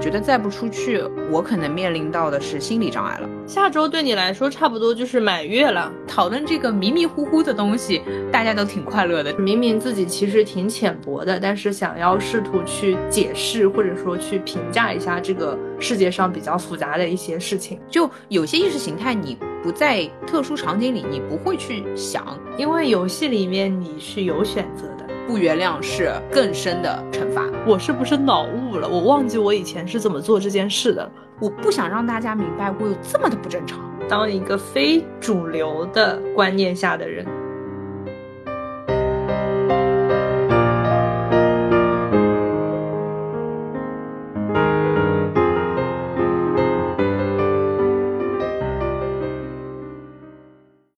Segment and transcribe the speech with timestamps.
[0.00, 3.28] 觉得再不出去，我可能面临到的是心理障碍了。
[3.46, 8.00] 下周对你来说差不多就是满月了，讨论这个迷迷糊糊的东西，
[8.32, 9.32] 大家都挺快乐的。
[9.34, 17.78] 明明自己其实挺浅薄的，但是想要试图去解释或者说去评价一下这个世界上比较复杂的一些事情。
[17.90, 25.06] 就有些意识形态，你不在特殊场景里，你不会去想，因为游戏里面你是有选择的。
[25.26, 27.44] 不原谅是更深的惩罚。
[27.66, 28.88] 我是不是脑雾了？
[28.88, 31.08] 我忘记我以前是怎么做这件事的。
[31.38, 33.78] 我不想让大家明白我有这么的不正常。
[34.08, 37.24] 当一个非主流的观念下的人。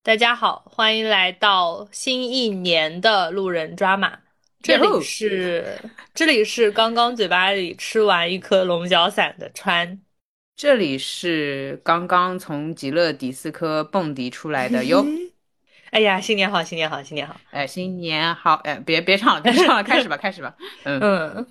[0.02, 4.18] 大家好，欢迎来到新一年的路人抓马。
[4.62, 5.78] 这里是
[6.14, 10.00] 这里是刚刚嘴巴里吃完一颗龙角散的川，
[10.54, 15.04] 这里是刚刚从极乐迪斯科蹦迪出来的哟。
[15.90, 17.38] 哎呀，新年好，新年好，新年好！
[17.50, 18.54] 哎，新年好！
[18.64, 20.56] 哎，别别唱了，别唱了，开始吧， 开始吧。
[20.84, 21.46] 嗯嗯，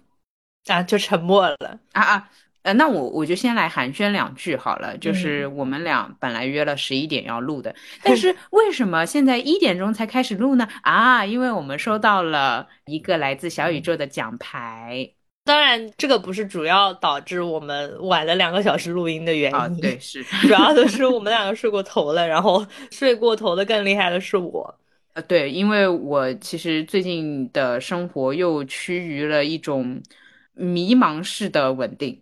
[0.65, 2.29] 啊，就沉默了啊啊。
[2.63, 4.97] 呃，那我我就先来寒暄两句好了。
[4.97, 7.73] 就是我们俩本来约了十一点要录的，
[8.03, 10.67] 但 是为什么现在一点钟才开始录呢？
[10.83, 15.11] 啊，因为我们收到了一个来自小宇宙的奖牌。
[15.43, 19.57] 当然，这个不是主要导致我们晚了两个小时录音的原因。
[19.57, 24.79] 啊对，是主要的是我们两个睡过头了，然后睡过头的更厉害的是我。
[25.13, 29.99] 呃，对，因为我其实最近的生活又趋于了一种
[30.53, 32.21] 迷茫式的稳定。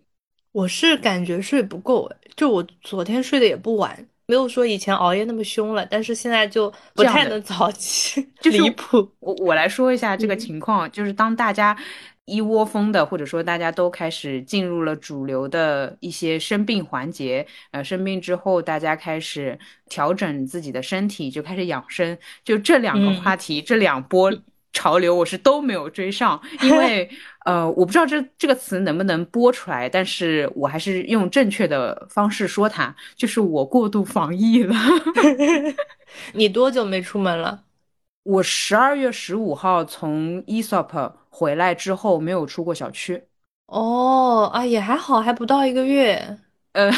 [0.52, 9.08] 我是感觉睡不够，就我昨天睡得也不晚，没有说以前熬夜那么凶了，但是现在就不太能早起，就 离谱。
[9.20, 11.76] 我我来说一下这个情况，就是当大家
[12.24, 19.56] 一窝蜂的，或者说大家都开始进入了主流的一些生病环节，呃，生病之后大家开始
[19.88, 24.32] 调整自己的身体，就开始养生，就这两个话题，这两波。
[24.72, 27.10] 潮流我是都没有追上，因为
[27.50, 34.74] 呃，我不知道这这个词能不能播出来，但是我还是用正确的方式说它，就是我过度防疫了。
[36.32, 37.64] 你多久没出门了？
[38.22, 43.24] 我十二月十五号从 ESOP 回来之后没有出过小区。
[43.66, 46.38] 哦，啊也还好，还不到一个月。
[46.72, 46.88] 呃。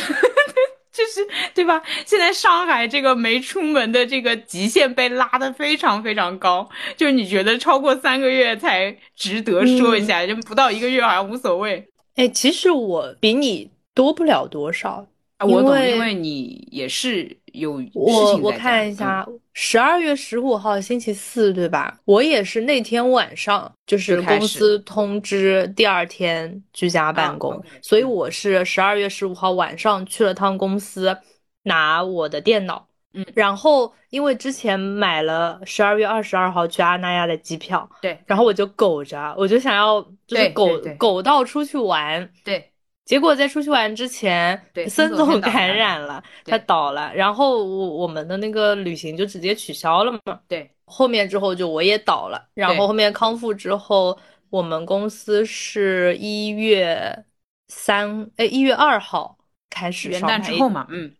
[1.12, 1.82] 就是 对吧？
[2.06, 11.86] 现在上海这个没出门的这个极限被拉得非常非常高，就是你觉得超过三个月才值得说一下，就不到一个月好像无所谓。
[12.16, 15.06] 哎，其实我比你多不了多少。
[15.42, 21.98] 我懂，因为你也是有我我看一下，十二月十五号星期四对吧？
[22.04, 31.16] 我也是那天晚上，就是公司通知第二天居家办公，所以我是十二月十五号晚上去了趟公司
[31.64, 42.71] 拿我的电脑，嗯，然后因为之前买了十二月二十二号去阿那亚的机票，对，然后我就苟着，我就想要就是苟苟到出去玩，对。
[43.04, 50.40] 结果在出去玩之前， 孙总感染了，他倒了，然后我我们的那个旅行就直接取消了嘛。
[50.46, 54.16] 对，后面之后就我也倒了，然后后面康复之后，
[54.50, 57.24] 我们公司是一月
[57.68, 59.36] 三，哎，一月二号
[59.68, 61.12] 开始元旦之后嘛，嗯，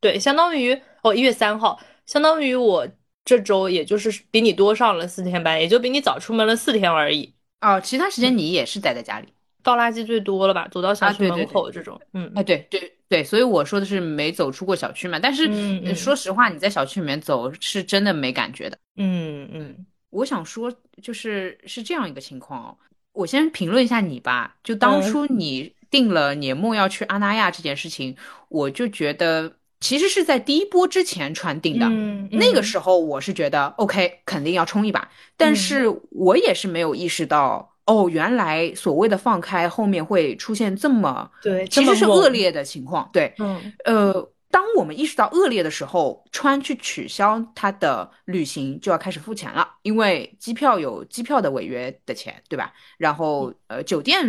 [0.00, 2.86] 对，相当于哦一月三号，相当于我
[3.24, 7.34] 这周也就是比你多上了四天班，也就比你早出门了四天而已。
[7.60, 9.33] 哦，其他时间你也是待在家里。
[9.64, 10.68] 倒垃圾最多了吧？
[10.70, 15.18] 走到小区门口这种，嗯，哎，对对对，所以我说的是没走出过小区嘛。
[15.18, 18.78] 但是说实话，你在小区里面走是真的没感觉的。
[18.96, 20.72] 嗯嗯，我想说
[21.02, 22.76] 就是是这样一个情况哦。
[23.12, 24.54] 我先评论一下你吧。
[24.62, 28.14] 就当初你定了年末要去阿那亚这件事情，
[28.50, 29.50] 我就觉得
[29.80, 31.88] 其实是在第一波之前传定的。
[32.36, 35.10] 那个时候我是觉得 OK，肯定要冲一把。
[35.36, 37.73] 但是我也是没有意识到。
[37.86, 43.10] 哦，原来所谓的放开后面会出现这么对，其实是恶劣的情况。
[43.12, 52.72] 对，嗯，呃，当我们意识到恶劣的时候，川去取消他的旅行就要开始付钱了，因为机票有机票的违约的钱，对吧？
[52.96, 54.24] 然后呃，酒店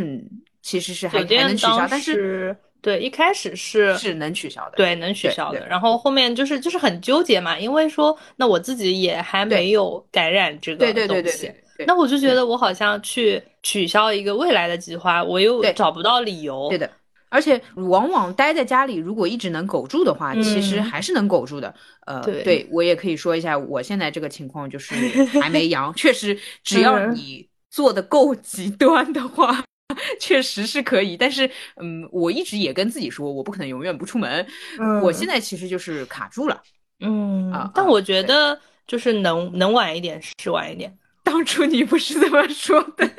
[0.62, 5.66] 其实是还还能取消，但是对一开始是是能取消的，对，能取消的。
[5.68, 11.62] 然后后面就是就是很纠结嘛，因为说那我自己也还没有感染这个对对对对对。
[11.88, 16.70] 那我就觉得我好像去取消一个未来的计划，我又找不到理由。
[16.70, 16.90] 对的，
[17.30, 21.74] 而且往往待在家里，如果一直能苟住的话，其实还是能苟住的。
[22.06, 24.96] 呃，对我也可以说一下，我现在这个情况就是
[25.42, 29.64] 还没阳， 确实只要你做的够极端的话，
[30.20, 31.50] 确实是可以，但是
[31.82, 34.46] 嗯，我一直也跟自己说，我不可能永远不出门。
[34.80, 36.62] 嗯，我现在其实就是卡住了。
[37.02, 38.58] 嗯啊，但我觉得
[38.88, 40.98] 就是能能晚一点是晚一点。
[41.36, 43.12] 当初你不是这么说的，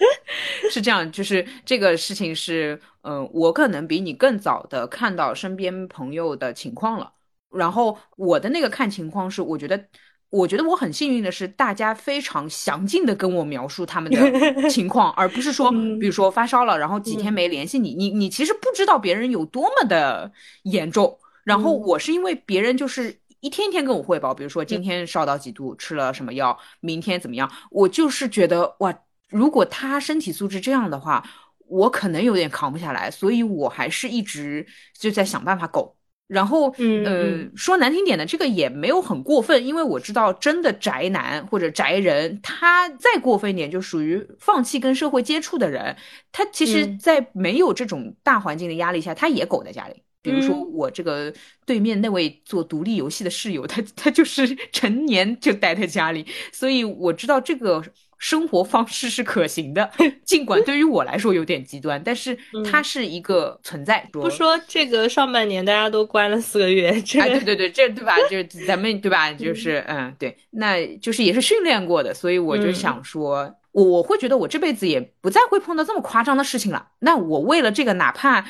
[0.72, 7.12] 是这样，就是这个事情是，嗯，我可能比你更早的看到身边朋友的情况了。
[7.50, 9.84] 然后我的那个看情况是，我觉得，
[10.30, 14.30] 我觉得我很幸运的是，大家非常详尽的跟我描述他们的
[14.70, 20.32] 情况，而不是说，比如说发烧了，然后几天没联系你，你你其实不知道别人有多么的
[20.62, 21.18] 严重。
[21.44, 28.92] 然后我是因为别人就是一天天跟我汇报，比如说今天烧到几度，吃了什么药，明天怎么样，我就是觉得哇，
[29.28, 31.24] 如果他身体素质这样的话，
[31.66, 34.66] 我可能有点扛不下来，所以我还是一直
[34.98, 35.94] 就在想办法苟。
[36.26, 36.70] 然后，
[37.06, 45.96] 呃，说难听点的，这个也没有很过分，因为我知道真的宅男或者宅人，他再过分一点，就属于放弃跟社会接触的人，
[46.30, 50.02] 他其实，在没有这种大环境的压力下，他也苟在家里。
[50.30, 51.32] 比如说我这个
[51.64, 57.82] 对面那位做独立游戏的室友，他他就是 成年就待在家里，所以我知道这个。
[58.20, 59.88] 生活方式是可行的，
[60.26, 62.36] 尽管对于我来说有点极端，但是
[62.68, 64.04] 它是一个存在。
[64.10, 68.16] 不说这个上半年大家都关了四个月，这对对对，这对吧？
[68.28, 69.32] 就是咱们对吧？
[69.32, 76.88] 就是嗯，对，那就是也是训练过的，所以我就想说，我我会觉得我这辈子也不再会碰到这么夸张的事情了。
[76.98, 78.44] 那我为了这个，哪怕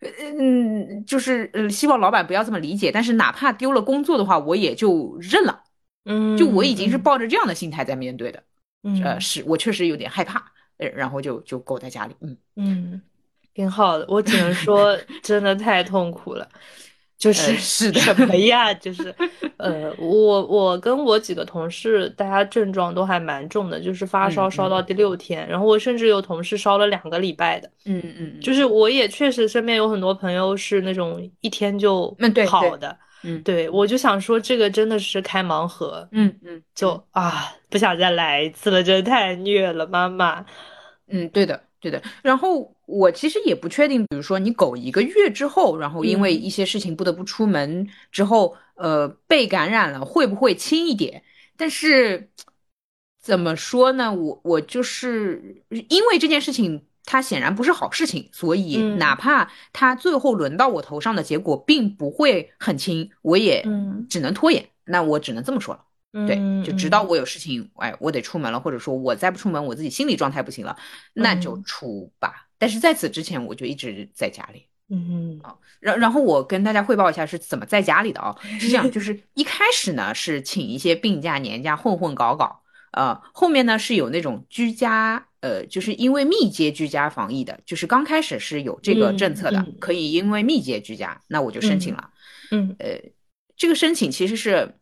[0.00, 5.62] 嗯，就是呃，希望老板不要这么理解，但是哪怕丢了工作的话，我也就认了。
[6.04, 8.42] 嗯，就我已经是抱着这样的心态在面对的。
[9.04, 10.42] 呃，是我确实有点害怕，
[10.78, 13.02] 呃，然后就就苟在家里，嗯嗯，
[13.52, 14.06] 挺好的。
[14.08, 16.48] 我只能说，真的太痛苦了，
[17.20, 18.72] 就是 是什么呀？
[18.74, 19.14] 就是
[19.58, 32.16] 呃，我我跟我几个同事，大家症状都还蛮重的，就是发烧烧到第六天，然后我甚至有同事烧了两个礼拜的，嗯嗯，就是我也确实身边有很多朋友是那种一天就
[32.48, 32.96] 好的。
[33.22, 40.42] 嗯，对，我就想说，这个真的是开盲盒，嗯嗯，就啊，不想再来一次了，真的太虐了，妈妈。
[41.06, 42.02] 嗯，对的，对的。
[42.22, 51.22] 然后我其实也不确定，比如说你狗一个月之后，然后因为一些事情不得不出门之后，呃，被感染了，会不会轻一点？
[51.56, 52.30] 但是
[53.20, 54.12] 怎么说呢？
[54.12, 56.84] 我我就是因为这件事情。
[57.06, 63.64] 它显然不是好事情，所以哪怕它最后轮到我头上的结果并不会很轻，我也
[64.08, 64.64] 只能拖延。
[64.84, 65.80] 那我只能这么说了，
[66.12, 70.76] 对，就直到我有事情，哎，我得出门了，或者说我再不出门，我自己心理状态不行了，
[71.14, 72.48] 那就出吧。
[72.58, 74.66] 但是在此之前，我就一直在家里。
[74.88, 78.36] 嗯啊，然然后我跟大家汇报一下是怎么在家里的啊？
[78.58, 82.60] 是这样， 就是一开始呢是请一些病假年假混混搞搞，
[82.92, 85.26] 呃，后面呢是有那种居家。
[85.42, 92.10] 呃，就是因为密接居家防疫的，就是刚开始是有这个政策的，可以因为密接居家，那我就申请了。
[92.50, 93.00] 嗯，呃，
[93.56, 94.74] 这个申请其实是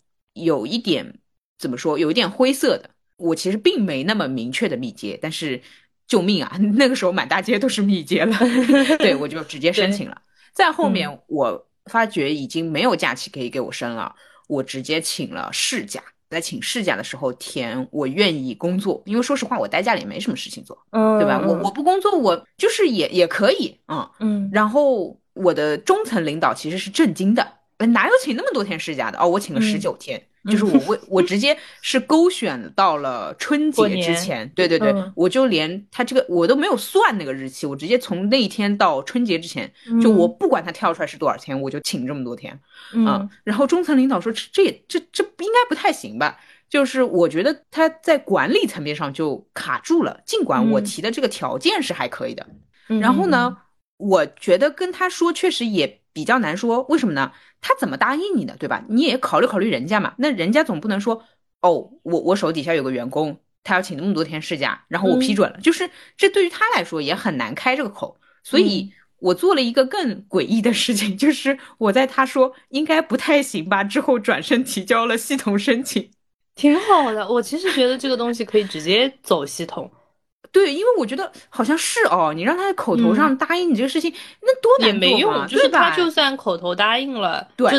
[0.44, 1.18] 有一点
[1.58, 2.90] 怎么说，有一点灰色的。
[3.16, 5.60] 我其实并没那么明确的密接，但是
[6.06, 8.36] 救命啊， 那个时候满大街都是密接了，
[8.98, 10.22] 对我就直接申请了。
[10.52, 14.14] 再后面我发觉已经没有假期可以给我申了，
[14.46, 16.00] 我直接请了事假。
[16.30, 21.42] 在请事假的时候填我愿意工作，因为说实话我待家里也没什么事情做，嗯，对吧？
[21.42, 24.50] 我我不工作，我就是也也可以，嗯嗯。
[24.52, 29.18] 然后我的中层领导其实是震惊的，哪有请那么多天事假的？
[29.18, 30.22] 哦，我请了十九天。
[30.44, 42.58] 就是我为我直接是勾选到了春节之前，对对对，我就连他这个我都没有算那个日期，我直接从那一天到春节之前，就我不管他跳出来是多少天，我就请这么多天，
[42.94, 46.38] 嗯，然后中层领导说这也这这应该不太行吧？
[46.68, 52.46] 就是我觉得他在管理层面上就卡住了，尽管我提的这个条件是还可以的，
[52.86, 53.56] 然后呢，
[53.96, 57.30] 我觉得跟他说确实也比较难说，为什么呢？
[57.60, 58.84] 他怎么答应你的，对吧？
[58.88, 60.14] 你也考虑考虑人家嘛。
[60.18, 61.22] 那人家总不能说，
[61.60, 68.18] 哦，我我手底下有个员工，他要请那么多天事假，然后我批准了，就是这对于他来说也很难开这个口。
[68.42, 76.10] 所以我做了一个更诡异的事情，就是我在他说应该不太行吧之后，转身提交了系统申请，
[76.56, 77.28] 挺好的。
[77.28, 79.88] 我其实觉得这个东西可以直接走系统。
[80.52, 87.70] 对，因为我觉得好像是哦，你让他口头上答应你这个事情，那多也没用，就是他就算口头答应了，对，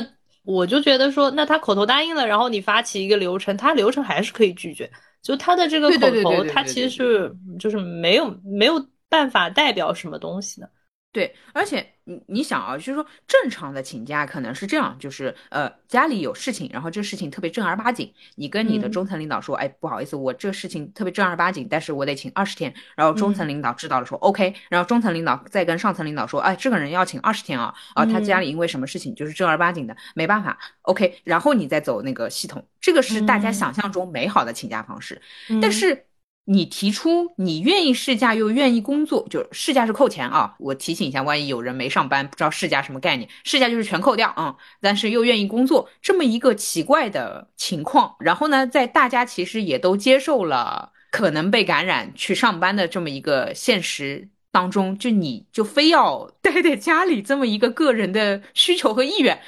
[0.44, 4.90] 我就觉得说，那他口头答应了，然后你发起一个流程，他流程还是可以拒绝，
[5.22, 10.70] 就他的这个口头，他其实是就是没有没有办法代表什么东西的。
[11.12, 35.22] 对，而且你你想啊，就是说正常的请假可能是这样，就是呃家里有事情，然后这事情特别正儿八经，你跟你的中层领导说，哎，不好意思，我这事情特别正儿八经，但是我得请二十天，然后中层领导知道了说 OK，然后中层领导再跟上层领导说，哎，这个人要请二十天啊，啊，他家里因为什么事情就是正儿八经的，没办法，OK，然后你再走那个系统，这个是大家想象中美好的请假方式，
[35.62, 36.06] 但是。
[36.52, 40.56] 你提出你愿意试驾又愿意工作，就试驾是扣钱啊。
[40.58, 44.56] 我提醒一下，万一有人没上班不知道试驾什么概念，试驾就是全扣掉啊。
[44.82, 59.40] 但是又愿意工作这么一个奇怪的情况，然后呢，在大家其实也都接受了可能被感染去上班的这么一个现实当中，就你就非要待在家里这么一个个人的需求和意愿，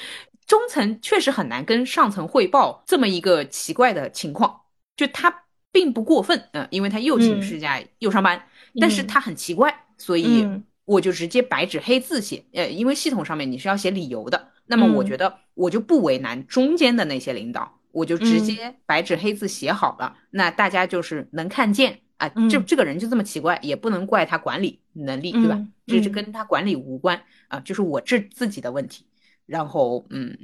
[0.46, 4.62] 中层确实很难跟上层汇报这么一个奇怪的情况，
[4.96, 5.41] 就他。
[5.72, 8.48] 并不过分，嗯，因为他又请事假又上班，
[8.80, 10.48] 但是他很奇怪，所以
[10.86, 25.60] 我就直接白纸黑字写，呃，因为系统上面你是要写理由的，那么我觉得我就不为难中间的那些领导，我就直接白纸黑字写好了，那大家就是能看见啊，这这个人就这么奇怪，也不能怪他管理能力，对吧？
[25.88, 29.06] 这是跟他管理无关啊，就是我这自己的问题，
[29.46, 30.38] 然后嗯，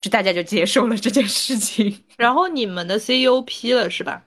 [0.00, 4.24] 就大家就接受了这件事情， 然后你们的 CEO 批了是吧？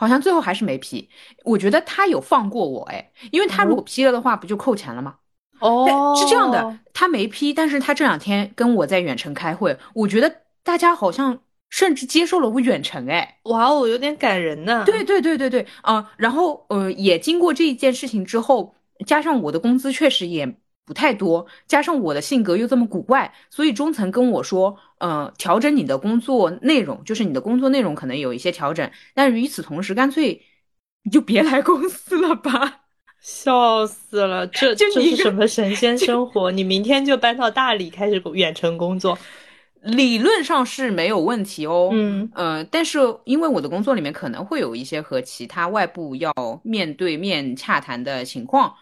[0.00, 1.10] 好像最后还是没批，
[1.44, 5.16] 我觉得他有放过我哎，因为他如果批了的话，不就扣钱了吗？
[5.58, 14.84] 哦，是这样的，他没批，但是他这两天跟我在远程开会，我觉得大家好像甚至接受了我远程哎，哇哦，有点感人呢。
[14.86, 18.74] 对对对对对，啊，然后呃，也经过这一件事情之后，
[19.06, 20.56] 加上我的工资确实也。
[20.86, 30.42] 不太多，加上我的性格又这么古怪，所以中层跟我说，呃，调整你的工作内容，就是你的工作内容可能有一些调整，但与此同时，干脆
[31.04, 32.80] 你就别来公司了吧，
[33.22, 36.50] 笑死了，这 这是什么神仙生活？
[36.50, 39.16] 你明天就搬到大理开始远程工作。
[39.82, 46.30] 理论上是没有问题哦，嗯呃，但是因为我的工作里面可能会有一些和其他外部要
[46.62, 48.74] 面对面洽谈的情况，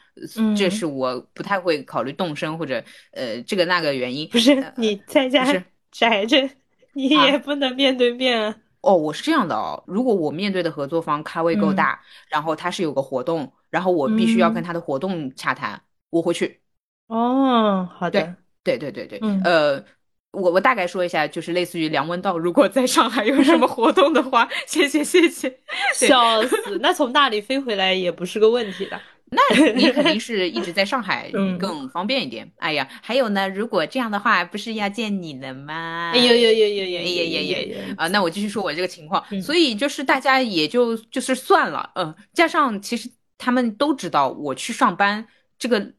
[0.56, 2.82] 这是我不太会考虑动身或者
[3.12, 4.28] 呃这个那个原因。
[4.28, 5.44] 不是你在家
[5.90, 6.48] 宅着，
[6.92, 8.56] 你也不能面对面啊。
[8.80, 16.60] 哦，我是这样的哦，如果我面对的合作方咖位够大，然后他是有个活动，然后我必须要跟他的活动洽谈，我会去。
[17.08, 19.84] 哦，好的，对对对对对，呃。
[20.30, 25.58] 我我大概说一下，就是类似于梁文道，如果在上海有什么活动的话，谢谢谢谢，
[25.96, 26.78] 笑死！
[26.82, 29.00] 那从大理飞回来也不是个问题的。
[29.30, 32.50] 那你肯定是一直在上海， 更方便一点。
[32.58, 36.12] 哎呀，还有呢，如果这样的话，不是要见你了吗？
[36.14, 37.94] 哎，有有有有有有有有。
[37.96, 41.90] 啊，那我继续说我这个情况，所以就是大家也就就是算了。
[41.94, 45.26] 嗯，加上其实他们都知道我去上班，
[45.58, 45.92] 这个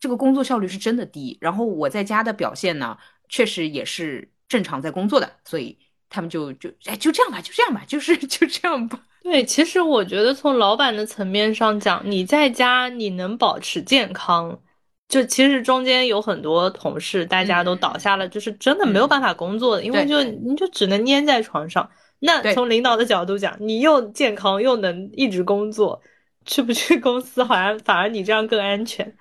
[0.00, 2.96] 这个工作效率是真的低，然后我在家的表现呢，
[3.28, 5.78] 确实也是正常在工作的，所以
[6.08, 9.00] 他们就就，哎，就这样吧，就这样吧，就是就这样吧。
[9.24, 14.60] 对，其实我觉得从老板的层面上讲，你在家你能保持健康，
[15.08, 21.88] 就其实中间有很多同事大家都倒下了，就是真的没有办法工作的，因为就你就只能粘在床上。
[22.20, 26.02] 那从领导的角度讲，你又健康又能一直工作，
[26.44, 29.16] 去不去公司好像反而你这样更安全。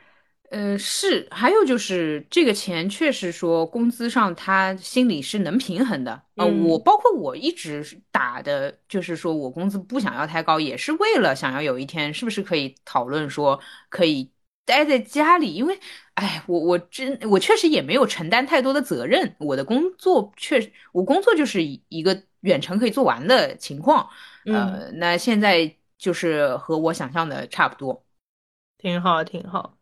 [0.53, 6.12] 呃，是，还有就是这个钱确实说工资上他心里是能平衡的。
[6.36, 6.45] 啊。
[6.45, 14.31] 我包括我一直打的，就是说我工资不想要太高，也是为了想要有一天是不是可以讨论说可以
[14.63, 15.79] 待在家里，因为，
[16.13, 24.07] 哎，我我真我确实也没有承担太多的责任，我的工作确实我工作就是一个远程可以做完的情况，
[24.45, 28.05] 呃，那现在就是和我想象的差不多，
[28.77, 29.79] 挺好，挺好。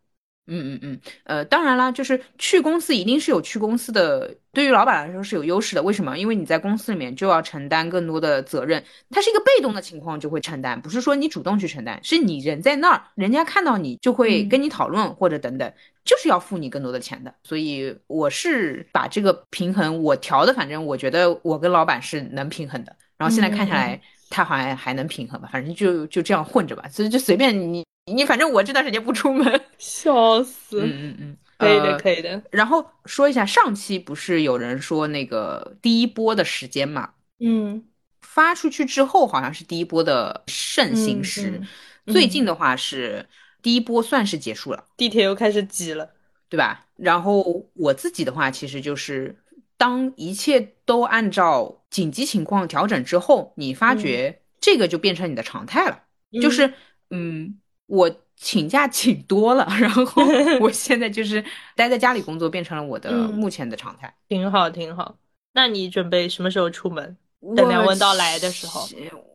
[0.48, 5.82] 嗯嗯嗯，呃，当然啦，就是去公司一定是有去公司的，对于老板来说是有优势的。
[5.82, 6.18] 为什么？
[6.18, 15.72] 因为你在公司里面就要承担更多的责任，它是一个被动的情况就会承担，不是说你主动去承担，是你人在那儿，人家看到你就会跟你讨论或者等等，
[16.04, 17.32] 就是要付你更多的钱的。
[17.44, 22.96] 所以我是把这个平衡我调的，反正我觉得我跟老板是能平衡的。
[23.16, 27.84] 然后现在看下来，他好像还能平衡吧，反正就就这样混着吧，所以就随便你。
[28.06, 30.80] 你反正我这段时间不出门， 笑死。
[30.82, 32.42] 嗯嗯嗯，可以的，可以的。
[32.50, 37.10] 然后说一下，上期不是有人说那个第一波的时间嘛？
[37.38, 37.84] 嗯，
[38.20, 41.62] 发出去之后好像是第一波的盛行时，
[42.06, 43.28] 最近的话是
[43.62, 46.10] 第一波算是结束了，地铁又开始挤了，
[46.48, 46.86] 对吧？
[46.96, 49.36] 然后我自己的话，其实就是
[49.76, 56.02] 当一切都按照紧急情况调整之后，你发觉这个就变成你的常态了，
[56.40, 56.74] 就是
[57.10, 57.60] 嗯。
[57.92, 60.02] 我请假请多了，然后
[60.60, 61.44] 我现在就是
[61.76, 64.12] 待在家里工作，变成了我的目前的常态。
[64.30, 65.14] 挺好，挺好。
[65.52, 67.14] 那你准备什么时候出门？
[67.54, 68.88] 等梁文道来的时候。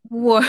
[0.09, 0.43] 我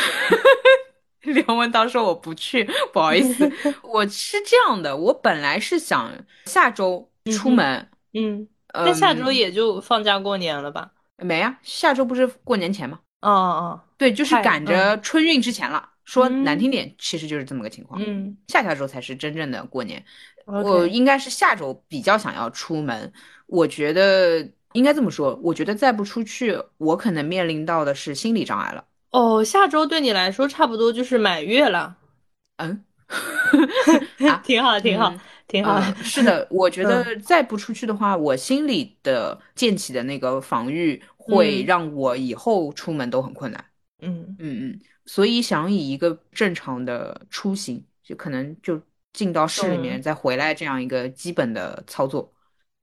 [1.21, 3.53] 梁文道说我不去，不好意思。
[3.85, 6.11] 我是这样的，我本来是想
[6.47, 10.93] 下周出门，嗯，那下周也就放假过年了吧？
[11.19, 13.01] 没啊，下周不是过年前吗？
[13.21, 15.91] 哦哦，对，就是赶着春运之前了。
[16.09, 18.03] 说难听点，其实就是这么个情况。
[18.03, 20.03] 嗯，下下周才是真正的过年。
[20.47, 23.13] 我应该是下周比较想要出门。
[23.47, 24.41] 我觉得
[24.73, 28.83] 应该这么说，我觉得再不出去，我可能面临到的是心理障碍了。
[29.11, 31.99] 哦，下周对你来说差不多就是满月了。
[32.57, 32.83] 嗯，
[34.43, 35.15] 挺好，挺好，
[35.47, 35.79] 挺好。
[36.03, 43.63] 是的， 我觉得再不出去的话，我心里的建起的那个防御会让我以后出门都很困难。
[44.01, 44.81] 嗯嗯嗯。
[45.09, 48.79] 所以想以一个正常的出行，就可能就
[49.15, 52.31] 进到市里面再回来这样一个基本的操作，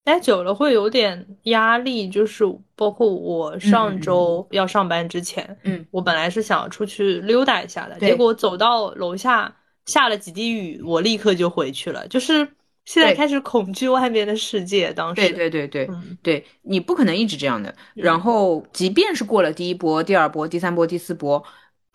[0.03, 2.09] 待久了会有点压力。
[2.09, 2.43] 就是
[2.75, 9.55] 包括我上周要上班之前，嗯，我本来是想出去溜达一下的，结果走到楼下
[9.85, 12.07] 下了几滴雨，我立刻就回去了。
[12.07, 12.47] 就是
[12.85, 14.91] 现在开始恐惧外面的世界。
[14.91, 15.89] 当时，对对对对
[16.23, 17.73] 对，你不可能一直这样的。
[17.93, 21.43] 然后，即便是过了第一波、第二波、第三波、第四波。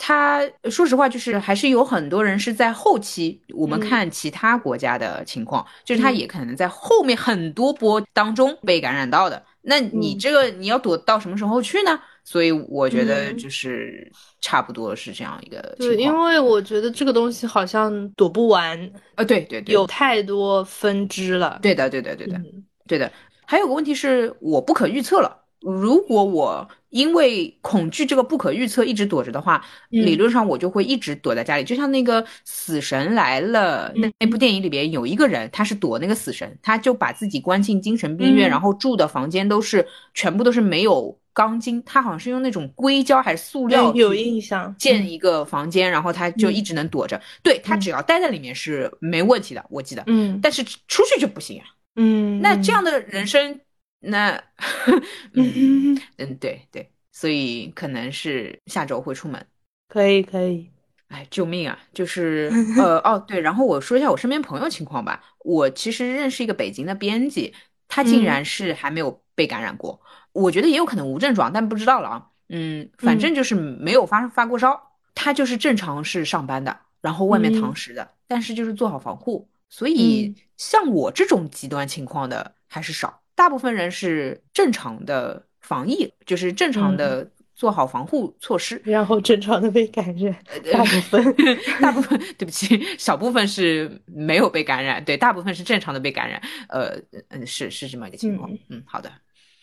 [0.02, 3.38] 他说实话，就是还是有很多人是在后期。
[3.52, 9.40] 我们看其他国家的情况，就是他也可能在后面很多波当中被感染到的。
[9.60, 12.00] 那你这个你要躲到什么时候去呢？
[12.24, 15.96] 所以我觉得就是差不多是这样一个情况。
[15.96, 19.22] 对，因为我觉得这个东西好像躲不完啊。
[19.22, 21.58] 对对对，有太多分支了。
[21.60, 22.40] 对的，对的，对的，
[22.88, 23.12] 对的。
[23.44, 25.36] 还有个问题是，我不可预测了。
[25.60, 31.64] 如果我因为恐惧这个不可预测一直躲着的话，理论上我就会一直躲在家里。
[31.64, 47.20] 就像那个《死神来了》那那部电影里边有一个人，他是躲那个死神，他就把自己关进精神病院，然后住的房间都是全部都是没有钢筋，他好像是用那种硅胶还是塑料有印象建一个房间，然后他就一直能躲着。
[47.42, 50.02] 对他只要待在里面是没问题的，我记得。
[50.06, 51.64] 嗯，但是出去就不行啊。
[51.96, 53.60] 嗯，那这样的人生。
[54.00, 54.42] 那，
[55.34, 59.46] 嗯嗯，对对，所以可能是下周会出门，
[59.88, 60.70] 可以可以，
[61.08, 61.78] 哎，救命啊！
[61.92, 65.22] 就是 呃哦对，然后我说一下我身边朋友情况吧。
[65.40, 67.54] 我其实认识一个北京的编辑，
[67.88, 70.00] 他竟然是还没有被感染过。
[70.32, 72.26] 我觉得也有可能无症状，但不知道了啊。
[72.48, 74.80] 嗯，反正就是没有发发过烧。
[75.14, 79.50] 他就是正常是上班的，然后外面堂食的，但是就是做好防护。
[79.68, 83.19] 所以像我这种极端情况的还是少。
[83.40, 90.36] 大部分人是正常的防疫，就是正常的做好防护措施，然后正常的被感染。
[90.70, 91.36] 大部分，
[91.80, 96.38] 大部分，对不起，小部分是没有被感染，对，大部分是正常的被感染。
[96.68, 96.94] 呃，
[97.30, 98.50] 嗯，是是这么一个情况。
[98.68, 99.10] 嗯，好的，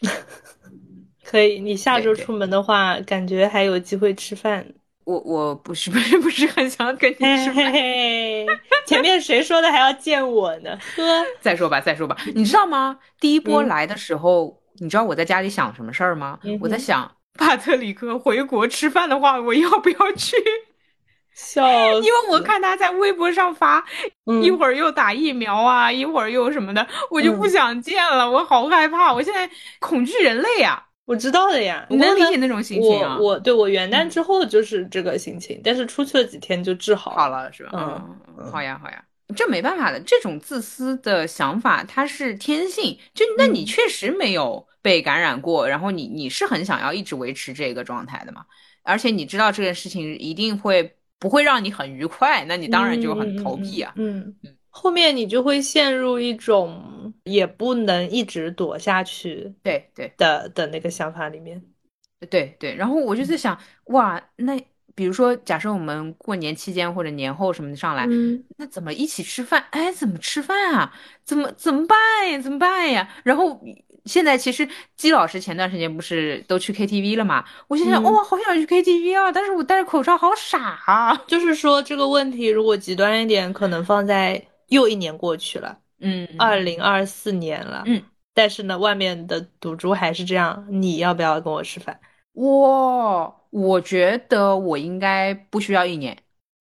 [1.24, 1.60] 可以。
[1.60, 4.66] 你下周出门的话，感觉还有机会吃饭。
[5.08, 7.72] 我我不是 不是不是很想跟你吃饭。
[8.86, 10.78] 前面谁说的还要见我呢？
[10.98, 12.18] 呵， 再说吧再说吧。
[12.36, 13.00] 你知道吗？
[13.22, 16.38] 第一波来的时候，你知道我在家里想什么事儿吗？
[16.60, 20.36] 我在想，帕特里克回国吃饭的话，我要不要去？
[21.34, 21.66] 笑，
[22.02, 23.86] 因为我看他在微博上发，
[24.44, 30.84] 一会儿又打疫苗啊，一会儿又什么的，我就不想见了，我好害怕，我现在恐惧人类呀。
[31.08, 33.18] 我知道的呀，你能理解那种心情啊？
[33.18, 37.72] 我对我元旦之后就是这个心情，但是出去了几天就治好好了，是吧？
[38.38, 39.02] 嗯，好呀，好呀，
[39.34, 43.00] 这没办法的，这种自私的想法它是天性。
[43.14, 48.46] 就那你确实没有被感染过，然后你你是很想要一直维持这个状态的嘛？
[48.84, 53.94] 而且你知道这件事情一定会不会让你很愉快，那你当然就很投币啊。
[53.96, 54.57] 嗯嗯。
[54.80, 61.60] 后面你就会陷入一种也不能一直躲下去，对对的的那个想法里面，
[62.30, 62.76] 对对。
[62.76, 64.56] 然后我就在想，哇，那
[64.94, 68.06] 比如说，假设我们过年期间或者年后什么的上来，
[68.58, 69.66] 那怎么一起吃饭？
[69.72, 70.94] 哎，怎么吃饭啊？
[71.26, 71.98] 怎么怎么办
[72.32, 72.40] 呀？
[72.40, 73.10] 怎么办呀？
[73.24, 73.60] 然后
[74.06, 77.44] 现在其实姬老师前段时间不是都去 KTV 了嘛？
[77.68, 79.32] 我心想哇，好想去 KTV 啊！
[79.32, 81.16] 但是我戴着口罩好傻啊。
[81.28, 84.40] 就是说这个问题，如果极端一点，可能放在。
[84.68, 88.02] 又一年过去了，嗯，二零二四年了，嗯，
[88.34, 90.66] 但是呢，外面的赌注还是这样。
[90.70, 92.00] 你要不要跟我吃饭？
[92.34, 96.16] 哇，我觉得我应该不需要一年，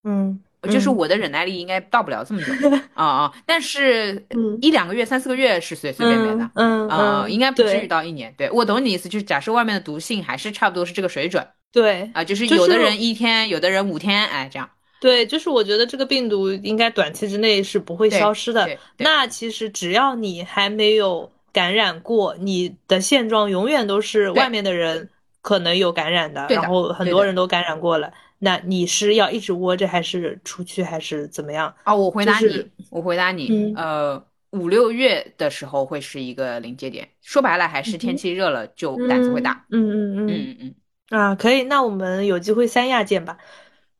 [0.04, 2.52] 嗯，就是我的忍耐力应该到不了这么久
[2.94, 3.34] 啊啊！
[3.44, 4.26] 但是，
[4.62, 8.32] 一两个月、三四个月是随随便便的，嗯啊，应该不至于到一年。
[8.38, 14.70] 对我懂你意思，就是假设外面的毒性还是差不多是这个水准，对啊，就是有的人一天，有的人五天，哎，这样。
[15.00, 18.68] 对，就是我觉得这个病毒应该短期之内是不会消失的。
[18.98, 25.08] 那其实只要你还没有感染过，你的现状永远都是外面的人
[25.42, 28.12] 可能有感染的，然后很多人都感染过了。
[28.38, 31.74] 那你是要一直窝着，还是出去，还是怎么样？
[31.84, 37.08] 啊，我回答你，我回答你，呃，五六月的时候会是一个临界点。
[37.22, 39.64] 说白了，还是天气热了就胆子会大。
[39.70, 43.38] 嗯嗯嗯嗯嗯啊，可以，那我们有机会三亚见吧。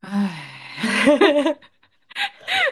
[0.01, 0.56] 唉，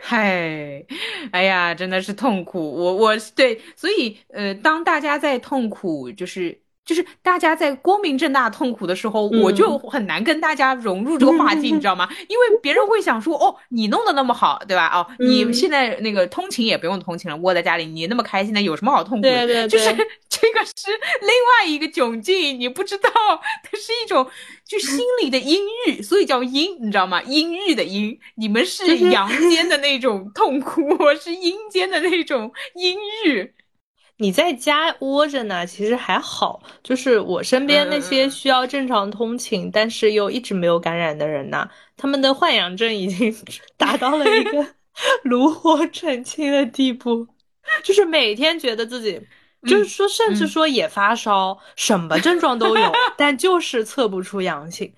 [0.02, 0.84] 嗨，
[1.32, 2.58] 哎呀，真的是痛苦。
[2.60, 6.63] 我我对，所以呃，当大家在痛苦，就是。
[6.84, 12.08] 就是大家在光明正大痛苦的时候，我就很难跟大家融入这个话题，你知道吗？
[12.28, 14.88] 因为别人会想说，哦，你弄得那么好，对吧？
[14.88, 19.46] 哦，你现在那个通勤也不用通勤了，窝在家里，你那么开心的，有什么好痛苦的？
[19.46, 19.86] 对对对，就是
[20.28, 20.90] 这个是
[21.22, 23.10] 另外一个窘境，你不知道，
[23.62, 24.26] 它是一种
[24.66, 27.22] 就心里的阴郁，所以叫阴，你知道吗？
[27.22, 32.94] 阴郁的阴，你们是阳间的那种痛苦，我是阴间的那种阴
[33.24, 33.54] 郁。
[34.18, 36.62] 你在家窝着呢，其实还好。
[36.82, 43.34] 就是我身边那些需要正常通勤，但是又一直没有感染的人呢，他们的幻阳症已经
[43.76, 44.64] 达到了一个
[45.24, 47.26] 炉火纯青的地步，
[47.82, 49.20] 就是每天觉得自己，
[49.66, 54.94] 就是说，甚至说也发烧，什么症状都有， 但就是测不出阳性。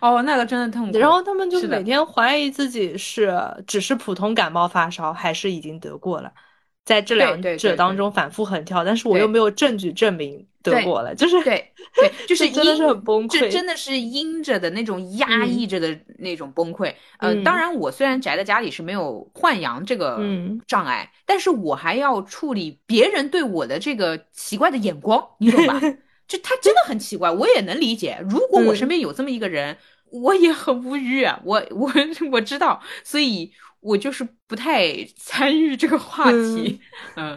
[0.00, 0.98] 哦，那个真的痛苦。
[0.98, 6.32] 然后他们就每天怀疑自己是只是普通感冒发烧，还是已经得过了。
[6.84, 16.92] 在这两者当中反复横跳，但是我又没有证据证明得过了，就是对对，就 是真的是很崩溃，这真的是阴着的那种压抑着的那种崩溃。
[17.18, 20.20] 呃，当然我虽然宅在家里是没有换阳这个
[20.66, 25.80] 障碍，但是我还要处理别人对我的这个奇怪的眼光，你懂吧？
[26.28, 28.18] 就他真的很奇怪，我也能理解。
[28.28, 29.78] 如果我身边有这么一个人，
[30.10, 31.90] 我也很无语，我我
[32.30, 33.52] 我知道，所以。
[33.84, 36.80] 我就是不太 参与这个话题，
[37.16, 37.36] 嗯，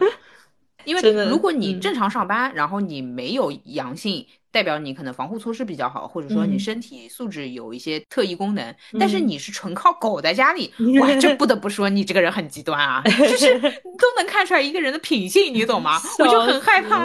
[0.84, 8.74] 因为如果你正常上班，然后你没有阳性，代表你可能防护措施比较好，或者说你身体素质有一些特异功能。
[8.98, 16.00] 但是你是纯靠狗在家里， 哇，这不得不说你这个人很极端啊，就是 都能看出来一个人的品性，你懂吗？
[16.18, 17.00] 我就很害怕，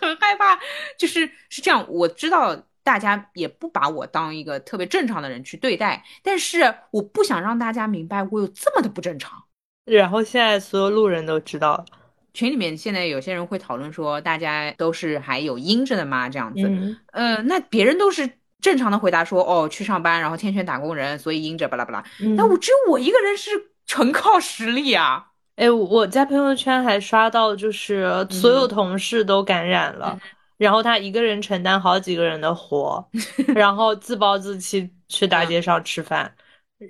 [0.00, 0.56] 很害怕，
[0.96, 2.64] 就是是这样，我知道。
[2.84, 9.42] 大家也不把我当一个特别正常的人去对待，但是我不想让大家明白我有这么的不正常。
[9.86, 11.84] 然后现在所有路人都知道了，
[12.32, 16.28] 群里面现在有些人会讨论说，大家都是还有阴着的吗？
[16.28, 22.04] 这样子，呃，那别人都是正常的回答说，哦，去上班，然后天选打工人，所以阴着，巴拉巴拉。
[22.36, 23.50] 那我只有我一个人是
[23.86, 25.26] 纯靠实力啊！
[25.56, 30.18] 哎，我在朋友圈还刷到，就是所有同事都感染了。
[30.56, 33.08] 然后他一个人承担好几个人的活，
[33.54, 36.34] 然后自暴自弃去大街上吃饭，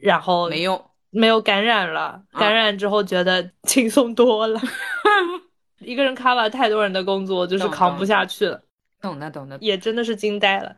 [0.02, 2.22] 然后没用，没有感染了。
[2.32, 4.60] 感染之后觉得 轻松多了，
[5.80, 8.62] 一个人 cover 太多人的工作就是扛不下去了。
[9.00, 10.76] 懂的，懂的，也真的是惊呆了。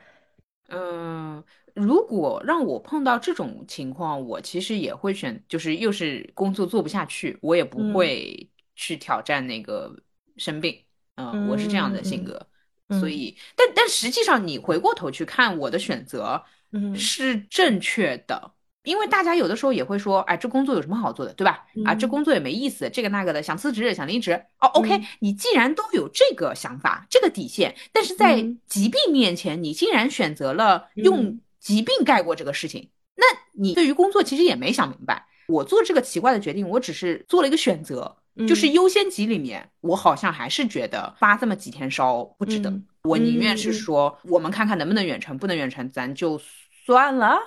[0.69, 1.43] 嗯，
[1.75, 9.95] 如果让我碰到这种情况，我其实也会选，就是又是工作做不下去，我也不会去挑战那个
[10.37, 10.77] 生病。
[11.15, 12.45] 嗯，我是这样的性格。
[12.89, 18.53] 所以，但但实际上，你回过头去看我的选择，嗯，是正确的。
[18.85, 21.67] 因为大家有的时候也会说，哎，这工作有什么好做的，对吧？
[21.85, 24.41] 啊，这工作也没意思，这个那个的，想辞职，想离职。
[24.61, 28.37] 哦，OK，你既然都有这个想法，这个底线，但是在
[28.69, 35.27] 疾病面前，你竟然选择了用疾病盖过这个事情，那你对于工作其实也没想明白。
[35.49, 38.17] 我做这个奇怪的决定，我只是做了一个选择。
[38.47, 42.73] 就是优先级里面，我好像还是觉得发这么几天烧不值得。
[43.05, 46.39] 我宁愿是说，我们看看能不能远程，不能远程，咱就
[46.85, 47.39] 算了。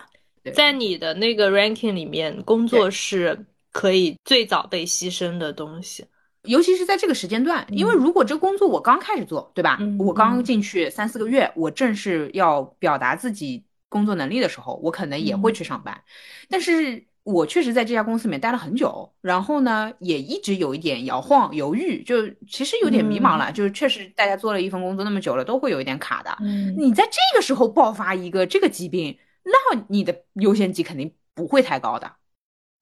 [0.55, 6.05] 在你的那个 ranking 里面，工作是可以最早被牺牲的东西，
[6.43, 7.67] 尤其是在这个时间段。
[7.69, 9.77] 因为如果这工作我刚开始做，对吧？
[9.99, 16.01] 我刚进去三四个月，我正是要表达自己工作能力的时候，我可能也会去上班，
[16.49, 17.05] 但是。
[17.23, 22.15] 我确实在这家公司里面待了很久，然后呢，也一直有一点摇晃、犹豫，就
[22.47, 23.51] 其实有点迷茫了。
[23.51, 26.35] 就是确实，大家做了一份工作那么久了，都会有一点卡的。
[26.41, 32.11] 嗯你在这个时候爆发一个这个疾病，那你的优先级肯定不会太高的。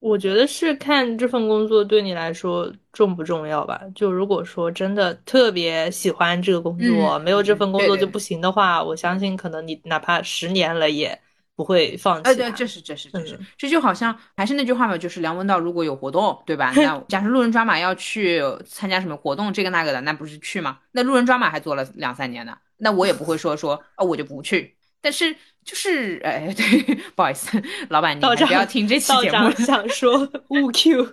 [0.00, 3.82] 我觉得是看这份工作对你来说重不重要吧。
[3.96, 11.20] 就如果说真的特别喜欢这个工作，没有这份工作就不行的话，我相信可能你哪怕十年了也。
[11.58, 12.22] 不会放弃。
[12.22, 16.72] 这是这是这是，这就好像还是那句话嘛，就是梁文道如果有活动，对吧？
[16.78, 20.78] 那假设路人抓马要去参加什么活动，这个那个的，那不是去吗？
[20.92, 24.76] 那路人抓马还做了两三年呢，那我也不会说说哦，我就不去。
[25.00, 29.54] 但是就是哎， 对，不好意思，老板，你不要听这期节目了。
[29.56, 31.12] 想说 误 Q，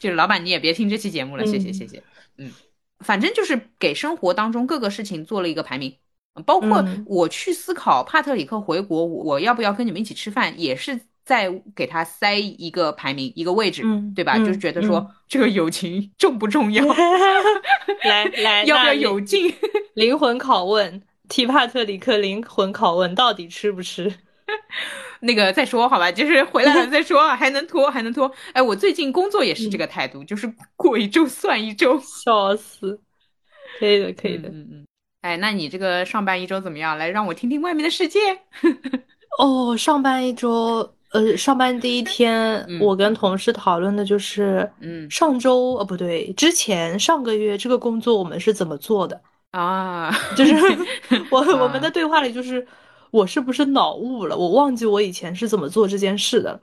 [0.00, 2.02] 就是老板，你也别听这期节目了，谢谢谢谢。
[2.38, 2.50] 嗯，
[2.98, 5.96] 反正就是给生活当中各个事情做了一个排名，
[6.46, 13.82] 包括我去思考帕特里克回国，我要不要跟你们一起吃饭，也是在给他塞一个排名一个位置，
[14.14, 14.38] 对吧？
[14.38, 16.84] 就是觉得说这个友情 重不重要？
[18.04, 19.52] 来 来，要不要有劲？
[19.94, 21.02] 灵魂拷问。
[21.28, 24.12] 提帕特里克灵魂拷问：到底吃不吃？
[25.20, 28.30] 那个再说好吧，就是回来了再说，还能拖还能拖。
[28.52, 33.00] 哎，我最近工作也是这个态度，就是过一周算一周，笑死。
[33.78, 34.50] 可以的，可以的。
[34.50, 34.86] 嗯嗯。
[35.22, 36.98] 哎，那你这个上班一周怎么样？
[36.98, 38.20] 来让我听听外面的世界。
[39.38, 49.18] 哦，上班一周，呃，上班第一天，我跟同事讨论的就是，嗯，上周，呃，不对，之前上个月这个工作我们是怎么做的。
[49.52, 50.54] 啊，就是
[51.30, 52.66] 我我们的对话里，就是
[53.10, 54.36] 我是不是脑雾了？
[54.36, 56.60] 我忘记我以前是怎么做这件事的。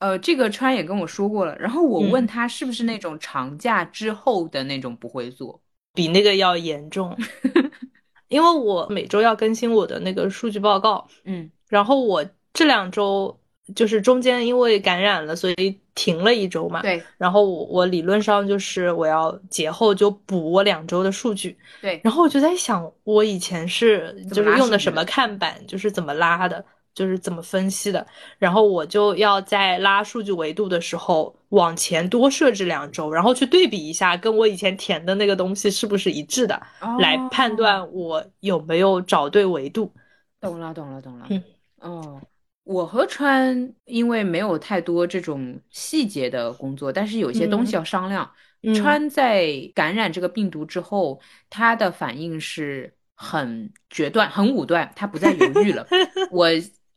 [0.00, 1.56] 呃，这个川也跟我说过了。
[1.56, 5.60] 然后我问他是不是那种长假之后的那种不会做，
[5.94, 7.16] 比那个要严重。
[8.32, 13.38] 因为我每周要更新我的那个数据报告，嗯，然后我这两周。
[13.76, 16.82] 就是中间因为感染了，所以停了一周嘛。
[16.82, 17.00] 对。
[17.16, 21.56] 然后我我理论上就是我要节后就补我两周的数据。
[21.80, 21.98] 对。
[22.02, 26.62] 然后我就在想，我以前是就是用的什么看板，就是怎么拉的，
[26.94, 28.06] 就是怎么分析的。
[28.38, 36.60] 然后我就要在拉数据维度的时候往前多设置两周，然后去对比一下，跟我以前填的那个东西是不是一致的，
[36.98, 39.92] 来判断我有没有找对维度。
[40.40, 41.26] 懂了，懂了，懂了。
[41.30, 41.42] 嗯。
[41.80, 42.20] 哦。
[42.64, 48.30] 我和川因为没有太多这种细节的工作，但是有些东西要商量。
[48.76, 55.84] 川在感染这个病毒之后，他的反应是很决断、很武断，他不再犹豫了。
[56.30, 56.46] 我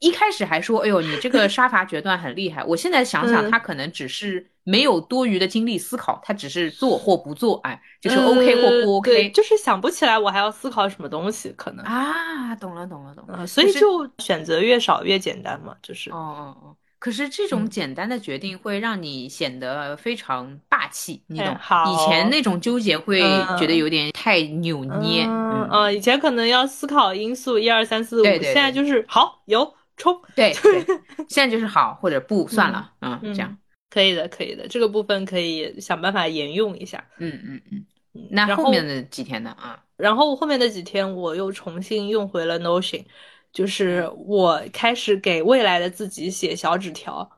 [0.05, 4.47] 一开始还说：“哎呦，你这个杀伐决断很厉害。”我现在想想，他可能只是。
[4.67, 11.85] 没有多余的精力思考，他只是做或不做，哎，就是 OK 或不 OK，就是想不起来我还要思考什么东西，可能。
[11.85, 21.47] 啊，懂了懂了懂了，所以就选择越少越简单嘛，就是哦哦哦，可是这种简单的决定会让你显得非常霸气，你懂？
[21.47, 23.19] 以前那种纠结会
[23.59, 30.85] 觉得有点太扭捏，嗯，以前可能要思考因素一二三四五，现在就是好有冲，对对，
[31.29, 33.57] 现在就是好或者不算了，嗯，这样。
[33.89, 37.01] 可以的，可以的，这个部分可以想办法沿用一下。
[37.17, 37.85] 嗯嗯嗯。
[38.29, 39.51] 那后面的几天呢？
[39.51, 43.05] 啊，然后后面的几天我又重新用回了 Notion，
[43.53, 47.29] 就是我开始给未来的自己写小纸条。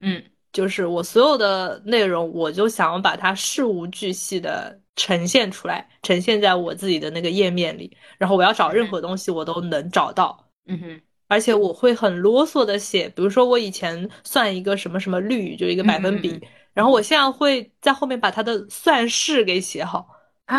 [0.00, 7.94] 嗯，就是我所有的内容，我就想把它事无巨细的呈现出来，呈现在我自己的那个页面里。
[8.16, 10.48] 然后我要找任何东西，我都能找到。
[10.66, 11.00] 嗯哼。
[11.28, 16.40] 而且我会很啰嗦的写，比如说我以前算一个什么什么率，就一个百分比，
[16.72, 20.15] 然后我现在会在后面把它的算式给写好。
[20.46, 20.58] 啊，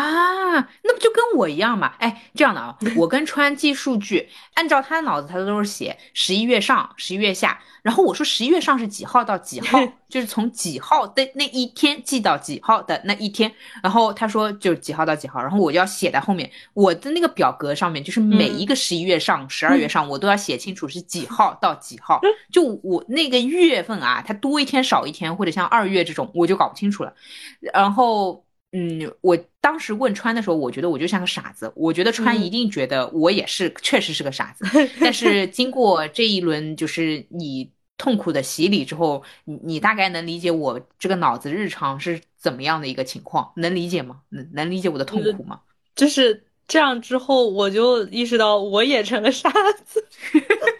[0.82, 1.94] 那不就跟我一样嘛？
[1.98, 7.58] 哎，这样的啊，我跟川记数据，按照他的脑子，他都是写十一月上，十一月下。
[7.80, 9.78] 然后我说十一月上是几号到几号，
[10.10, 13.50] 就是从几号的那一天记到几号的那一天。
[13.82, 22.20] 然后他说就几号到几号，然后我就要写在后面，我的那个表格上面就是每一个十一月上、十二月上，我都要写清楚是几号到几号。
[22.52, 27.14] 就我那个月份啊，它多一天少一天，或者像二月这种，我就搞不清楚了。
[27.72, 28.44] 然后。
[28.72, 31.72] 嗯，我当时问川的时候，我觉得我就像个傻子。
[31.74, 34.64] 我觉得川一定觉得我也是，确实是个傻子。
[35.00, 44.20] 但是经过这一轮就是你痛苦的洗礼之后，你你大概能理解我这个脑子日常是怎么样的一个情况，能理解吗？
[44.28, 45.60] 能能理解我的痛苦吗？
[45.96, 49.50] 就是这样之后，我就意识到我也成了傻
[49.86, 50.06] 子。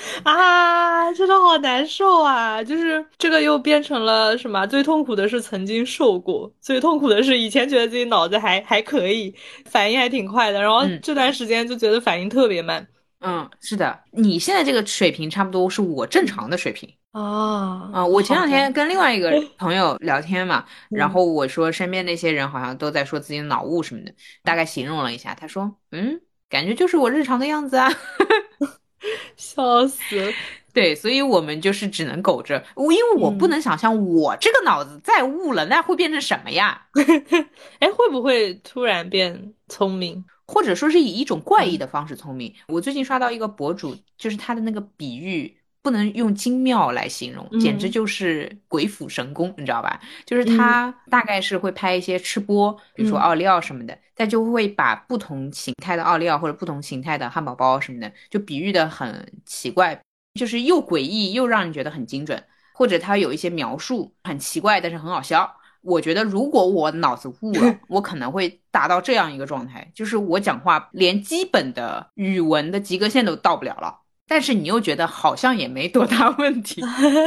[0.24, 2.62] 啊，真的好难受啊！
[2.62, 4.66] 就是这个又变成了什么？
[4.66, 9.34] 最痛苦的是曾经受过，最痛苦的是以前觉得自己脑子还还可以，
[9.66, 12.86] 反应还挺快的，然后这段时间就觉得反应特别慢。
[13.20, 18.06] 嗯，是的，你现在这个水平差不多是我正常的水平啊啊！
[18.06, 27.92] 我前两天跟另外一个 朋友聊天嘛，然后我说身边那些人好像都在说自己脑雾什么的，大概形容了一下，他说，嗯，感觉就是我日常的样子啊。
[29.36, 30.32] 笑死！
[30.72, 36.86] 对，所以我们就是只能苟着，我因为我不能想象我这个脑子再悟了，那会变成什么呀？
[37.80, 42.54] 哎，会不会突然变聪明，或者说是以一种怪异的方式聪明？
[42.68, 49.98] 我最近刷到一个博主，就是他的那个比喻不能用精妙来形容，简直就是鬼斧神工，你知道吧？
[50.26, 59.98] 就是他大概是会拍一些吃播，比如说奥利奥什么的，他就会把不同形态的奥利奥或者不同形态的汉堡包什么的，就比喻的很奇怪，
[60.38, 65.56] 就是又诡异又让人觉得很精准，或者他有一些描述很奇怪，但是很好笑。
[65.82, 73.99] 我觉得如果我脑子悟了， 我可能会达到这样一个状态，就是我讲话连基本的语文的及格线都到不了了。
[74.30, 76.80] 但是你又觉得好像也没多大问题。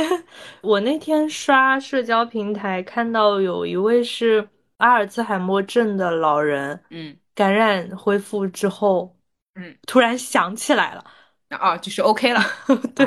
[0.64, 9.18] 我那天刷社交平台看到有一位是阿尔兹海默症的老人，嗯，感染恢复之后，
[9.56, 11.04] 嗯，突然想起来了，
[11.50, 12.40] 啊，就是 OK 了，
[12.96, 13.06] 对，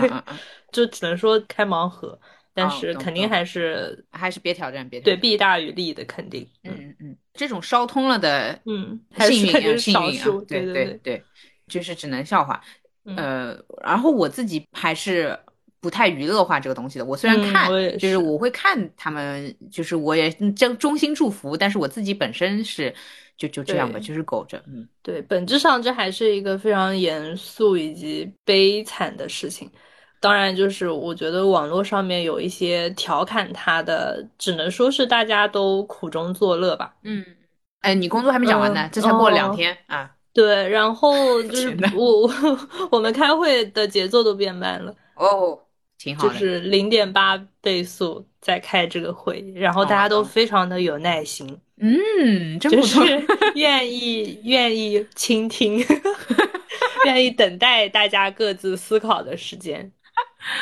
[0.71, 2.21] 就只能说开盲盒，
[2.53, 11.25] 但是肯定还是还是别挑战，别对弊大于利的肯定，嗯嗯嗯，这种烧通了的，嗯，幸运啊，幸运啊，对对对，
[11.67, 12.63] 就是只能笑话。
[13.15, 15.39] 呃，然后我自己还是
[15.81, 17.05] 不太娱乐化这个东西的。
[17.05, 22.93] 我虽然看，就是我会看他们，就是我也真衷心祝福，但是我自己本身是
[23.37, 24.61] 就就这样吧，就是苟着。
[24.67, 29.71] 嗯，对，本质上这还是一个非常严肃以及悲惨的事情。
[30.19, 36.97] 当然，就是我觉得网络上面有一些调侃他的，只能说是大家都苦中作乐吧。
[37.05, 37.25] 嗯，
[37.83, 40.16] 哎，你工作还没讲完呢，这才过了两天啊。
[40.37, 42.31] 对，然后 就是我我
[42.93, 45.59] 我们开会的节奏都变慢了哦，
[45.97, 53.03] 挺好，就是零点八倍速在开这个会，然后大家都非常的有耐心，嗯，真不错，
[53.57, 55.83] 愿意愿意倾听，
[57.07, 59.91] 愿意等待大家各自思考的时间，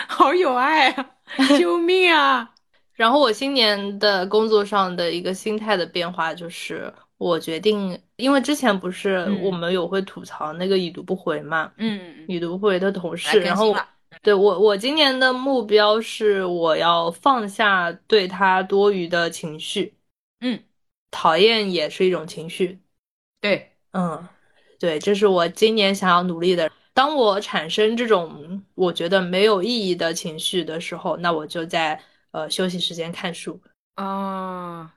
[0.06, 1.10] 好有爱啊，
[1.58, 2.48] 救命啊！
[2.94, 6.94] 然后我新年的工作上的一个心态的变化就是。
[7.16, 13.74] 我决定，因为之前不是我们有会吐槽那个已读不回嘛，嗯，已读不回的同事，然后
[14.22, 19.94] 对我，我今年的目标是我要放下对他多余的情绪，
[20.40, 20.60] 嗯，
[21.10, 22.80] 讨厌也是一种情绪，
[23.40, 24.26] 对，嗯，
[24.78, 26.70] 对，这是我今年想要努力的。
[26.92, 32.00] 当我产生这种我觉得没有意义的情绪的时候，那我就在
[32.30, 33.60] 呃休息时间看书。
[33.96, 34.93] 啊。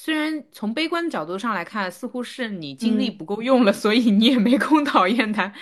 [0.00, 5.52] 虽然从悲观的角度上来看，似乎是你精力不够用了， 所以你也没空讨厌他。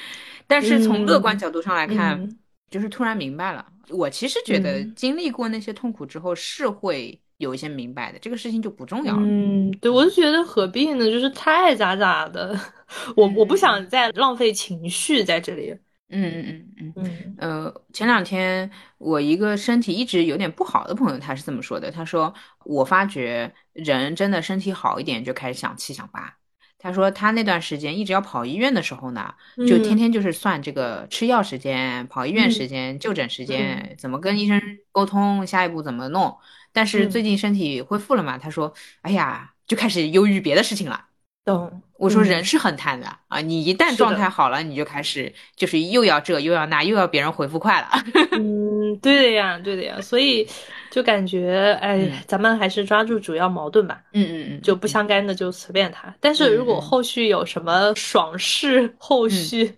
[0.46, 2.38] 但是从乐观角度上来看，
[2.70, 3.64] 就是突然明白了。
[3.88, 9.22] 我其实觉得经历过那些痛苦之后，是会有一些明白的，这个事情就不重要了。
[9.22, 11.10] 嗯，对，我就觉得何必呢？
[11.10, 12.54] 就是太咋咋的，
[13.16, 15.74] 我我不想再浪费情绪在这里。
[16.08, 16.46] 嗯嗯
[16.78, 21.90] 嗯嗯呃，前两天我一个身体一直有点不好的朋友，他是这么说的。
[21.90, 22.32] 他说
[22.64, 26.36] ：“我发觉人真的身体好一点就开始想七想八。”
[26.78, 29.34] 他说他那段时间一直要跑医院的时候呢，
[29.66, 34.60] 就天天就是算这个吃药时间、跑医院时间、就诊时间，怎么跟医生
[34.92, 36.36] 沟通，下一步怎么弄。
[36.72, 41.05] 但是最近身体恢复了嘛，他说：“哎呀，就开始忧郁别的事情了。”
[41.46, 47.88] 懂，我说人是很贪的啊，你一旦状态好了，你就开始就是又要这又要那，又要别人回复快了。
[48.36, 50.44] 嗯，对的呀，对的呀，所以
[50.90, 54.02] 就感觉哎，咱们还是抓住主要矛盾吧。
[54.12, 56.12] 嗯嗯嗯，就不相干的就随便他。
[56.18, 59.72] 但是如果后续有什么爽事，后续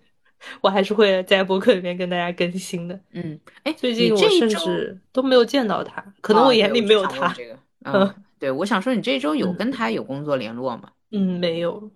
[0.61, 2.99] 我还是会在博客里面跟大家更新的。
[3.13, 7.31] 嗯，哎，最近我甚至都没有见到他，可能我眼里没有他。
[7.85, 10.89] 嗯，对，我想说你这周有跟他有工作联络吗？
[11.11, 11.91] 嗯，没有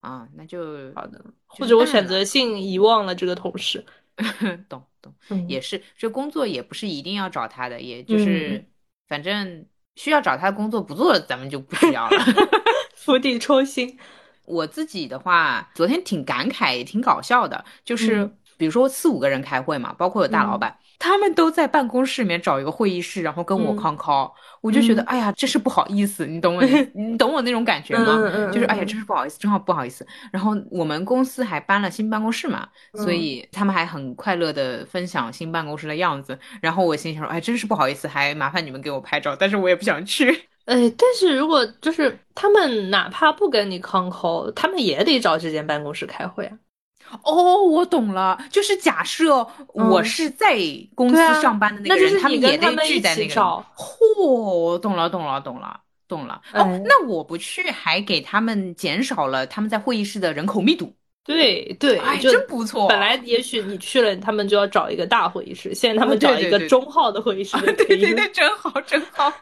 [0.00, 1.24] 啊，那就好的。
[1.46, 3.84] 或者我选择性遗忘了这个同事。
[4.68, 5.14] 懂懂，
[5.48, 8.62] 也是，这工作也不是一定要找他的，也就是
[9.08, 9.64] 反正
[9.96, 12.18] 需要找他的工作不做，咱们就不需要了。
[12.94, 13.98] 釜底抽薪。
[14.44, 20.76] 我自己的话，昨天挺感慨，也挺搞笑的，就是比如说四五个人开会嘛，包括有大老板。
[21.00, 26.62] 他们都在办公室里面找一个会议室，然后跟我 con call，我就觉得哎呀，真是不好意思，你懂我，
[26.94, 28.16] 你懂我那种感觉吗？
[28.52, 30.06] 就是哎呀，真是不好意思，真好不好意思。
[30.30, 36.38] 然后我们公司还搬了新办公室嘛，所以他们还很快乐的分享新办公室的样子。
[36.60, 40.28] 然后我心想说，哎，真是不好意思，还麻烦你们给我拍照，但是我也不想去。
[40.66, 46.52] 哎，但是如果就是他们哪怕不跟你 con call，他们也得找这间办公室开会啊。
[47.22, 50.56] 哦，我懂了，就是假设我是在
[50.94, 53.34] 公司上班的那个人，他们也得聚在那个。
[53.76, 56.40] 嚯，懂了，懂了，懂了，懂了。
[56.54, 60.92] 哦，那我不去，还给他们减少了他们在会议室的人口密度。
[61.22, 62.88] 对对，哎，真不错。
[62.88, 67.56] 本来也许你去了，他们就要找一个大会议室，现在他们找一个中号的会议室。
[67.76, 69.32] 对对对，真好，真好。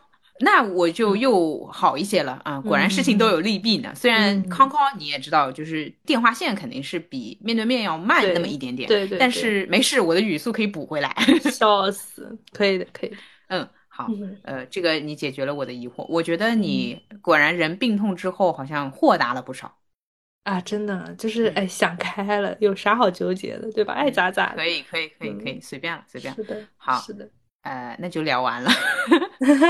[0.41, 2.61] 那我就又好一些了啊！
[2.61, 3.93] 果然事情都有利弊呢。
[3.95, 9.19] 虽然康康你也知道，就是电话线肯定是比面对面要慢那么一点点，对对。
[9.19, 11.15] 但是没事，我的语速可以补回来。
[11.51, 13.17] 笑死，可以的，可以的。
[13.49, 14.09] 嗯，好，
[14.43, 16.05] 呃，这个你解决了我的疑惑。
[16.09, 19.77] 我觉得你果然人病痛之后好像豁达了不少
[20.45, 20.61] 啊！
[20.61, 23.93] 真的，就是哎想开了，有啥好纠结的，对吧？
[23.95, 24.55] 爱咋咋。
[24.55, 26.35] 可以，可以，可以，可以，随便了，随便。
[26.35, 27.29] 是的，好，是的。
[27.63, 28.71] 呃，那就聊完了。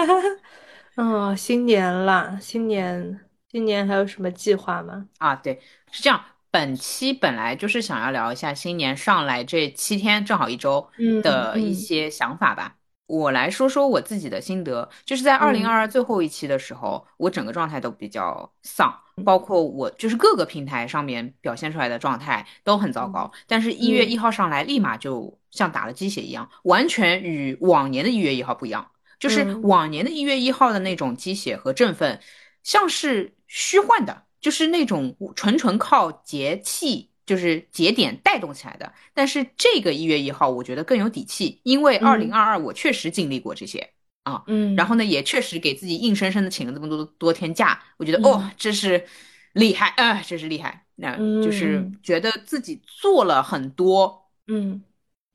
[0.96, 3.20] 嗯，新年了，新年，
[3.50, 5.06] 新年还有什么计划吗？
[5.18, 5.60] 啊，对，
[5.90, 6.22] 是这样。
[6.50, 10.88] 本期本来就是想要聊一下新年上来这七天，正好一周
[11.22, 12.74] 的一些想法吧。
[13.06, 18.92] 我来说说我自己的心得，就是在二零二二最后一期的时候，我整个状态都比较丧，
[19.24, 23.30] 包括我就是各个平台上面表现出来的状态都很糟糕。
[23.46, 28.90] 但是，一月一号上来，立马就像打了鸡血一样，完全与往年的一月一号不一样。
[29.18, 32.20] 就是往年的一月一号的那种鸡血和振奋，
[32.62, 37.10] 像是虚幻的，就是那种纯纯靠节气。
[37.28, 43.86] 就是节点带动起来的，但是这个一月一号我觉得更有底气，因为二零二二我确实经历过这些
[44.32, 49.06] 啊，嗯，然后呢也确实给自己硬生生的请了这么多多天假，我觉得哦这是
[49.52, 54.82] 厉害啊，这是厉害，那就是觉得自己做了很多嗯。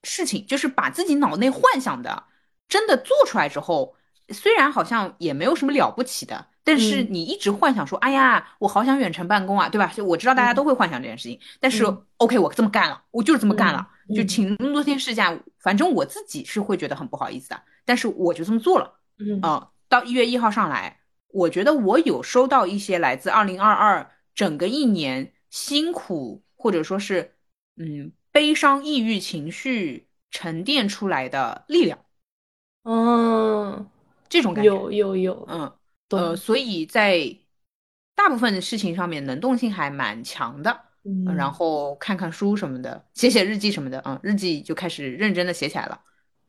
[0.06, 2.26] 事情，就是把自己脑内幻想的
[2.68, 3.96] 真的做出来之后，
[4.30, 6.48] 虽然好像也没有什么了不起的。
[6.66, 9.91] 但是你一直幻想说，哎呀，我好想远程办公啊，对吧？
[9.94, 11.86] 就我知道大家都会幻想这件事情，但是
[12.18, 13.86] OK，我这么干了，我就是这么干了，
[14.16, 19.00] 就请那么多天事假，反正我自己是会觉得很不好意思的，但是我就这么做了。
[19.18, 27.36] 嗯啊，到一月一号上来，我觉得我有收到一些来自二零二二整个一年辛苦或者说是
[27.76, 32.00] 嗯悲伤、抑郁情绪沉淀出来的力量。
[32.84, 33.88] 嗯，
[34.28, 35.72] 这种感觉有有有，嗯。
[36.10, 37.38] 呃，所以在
[38.14, 46.00] 大部分的事情上面能动性还蛮强的，嗯，然后看看书什么的，写写日记什么的，嗯，日记就开始认真的写起来了，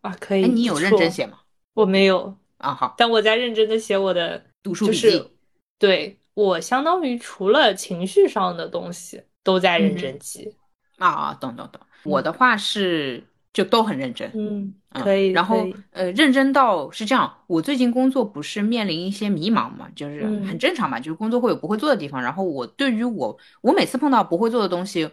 [0.04, 1.38] 啊，可以，你有认真写吗？
[1.72, 5.30] 我没有啊，好，但我在认真的写我的读书笔记，
[5.78, 10.54] 对我相当于除了情绪上的东西都在认真记，
[10.98, 13.24] 啊啊，懂懂懂，我的话是。
[13.54, 15.28] 就都很认真，嗯，可以。
[15.28, 22.20] 然后，呃，认真到是这样，我最近工作不是面临一些迷茫嘛，就是很正常嘛，就是工作会有不会做的地方。
[22.20, 25.08] 然后我对于我，我每次碰到不会做的东西，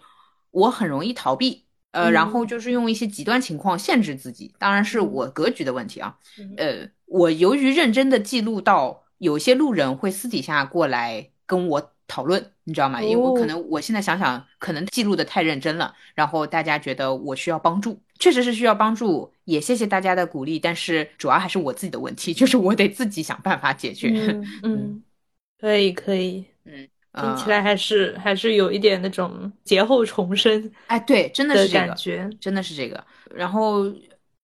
[0.49, 4.53] 我很容易逃避，呃，然后就是用一些极端情况限制自己。
[4.57, 6.17] 当然是我格局的问题啊，
[6.57, 11.91] 呃，我由于认真的记录到，有些路人会私底下过来跟我。
[12.07, 13.01] 讨论，你知道吗？
[13.01, 24.09] 因为我可能我现在想想，可能记录的太认真了，然后大家觉得我需要帮助，确实是需要帮助，也谢谢大家的鼓励，但是主要还是我自己的问题， 就是我得自己想办法解决。
[24.63, 25.01] 嗯，
[25.57, 33.03] 可以可以，嗯，听起来还是还是有一点那种劫后重生，哎，对，真的是这个感觉，真的是这个。
[33.33, 33.83] 然后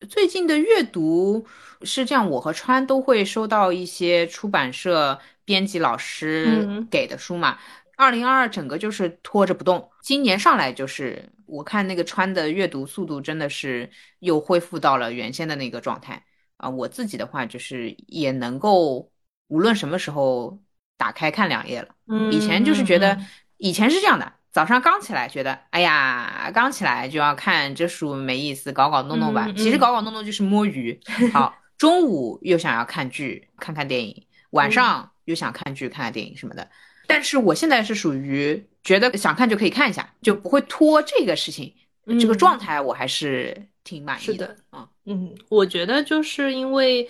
[0.09, 1.45] 最近的阅读
[1.83, 5.19] 是这样，我和川都会收到一些出版社。
[5.47, 7.57] 编辑老师给的书嘛，
[7.95, 9.89] 二零二二整个就是拖着不动。
[10.01, 13.89] 今年上来就是我看那个川的阅读速度真的是
[14.19, 16.21] 又恢复到了原先的那个状态
[16.57, 16.69] 啊。
[16.69, 19.09] 我自己的话就是也能够
[19.47, 20.59] 无论什么时候
[20.97, 21.87] 打开看两页了。
[22.31, 23.17] 以前就是觉得
[23.57, 29.47] 以前是这样的，早上刚起来觉得哎呀刚起来就要看这书没意思，搞搞弄弄吧。
[29.55, 30.99] 其实搞搞弄弄就是摸鱼。
[31.31, 35.11] 好，中午又想要看剧看看电影，晚上。
[35.27, 36.65] 又想看剧、看看电影什么的，
[37.05, 41.75] 但是我现在是属于觉得想看就可以看一下，就不会拖这个事情。
[42.17, 44.55] 这个状态我还是挺满意的。
[44.69, 47.09] 啊，嗯，我觉得就是因为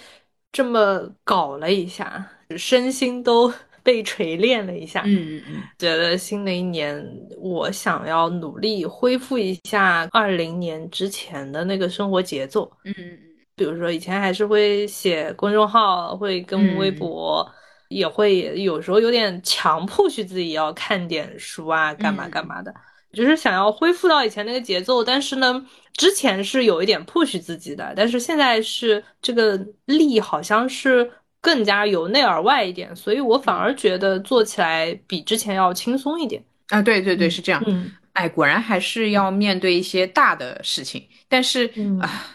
[0.51, 2.27] 这么搞了一下，
[2.57, 3.53] 身心都
[3.87, 5.03] 被锤炼了一下。
[5.05, 7.01] 嗯嗯嗯，觉得新的一年
[7.37, 12.69] 我想要努力恢复一下二零年之前的那个生活节奏。
[12.83, 13.19] 嗯嗯嗯，
[13.55, 17.49] 比如说以前还是会写公众号，会跟微博。
[17.89, 22.73] 也会有时候有点强迫去自己要看点书啊，干嘛干嘛的，
[23.13, 25.01] 就是想要恢复到以前那个节奏。
[25.01, 31.09] 但是呢，之前是有一点 push 自己的，但是现在是这个力好像是
[31.47, 36.81] 更加由内而外一点，所以我反而觉得做起来比之前要轻松一点啊。
[36.81, 37.63] 对对对，是这样。
[37.65, 41.71] 嗯，哎，果然还是要面对一些大的事情，但是
[42.01, 42.33] 啊。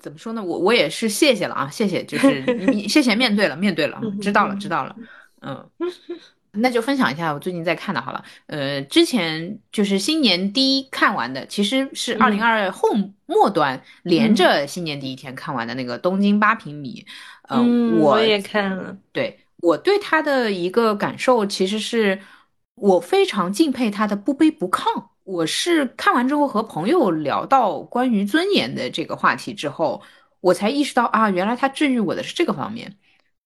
[0.00, 0.42] 怎么说呢？
[0.42, 2.40] 我我也是谢谢了啊，谢谢，就是
[2.72, 4.96] 你谢谢面对了，面对了，知道了，知道了，
[5.42, 5.68] 嗯，
[6.52, 8.22] 那就分享一下我最近在看的，好了。
[8.46, 12.90] 呃，之前就是新年第一看完的，其实是二零二后
[13.26, 17.06] 末端连着新年第一天看完的那个《东京八平米》。
[17.48, 18.96] 嗯，我也看了。
[19.12, 22.20] 对我对他的一个感受，其实是
[22.74, 24.84] 我非常敬佩他的不卑不亢。
[25.24, 30.02] 我是看完之后和朋友聊到关于尊严的这个话题之后，
[30.40, 32.98] 我才意识到啊，原来他治愈我的是这个方面。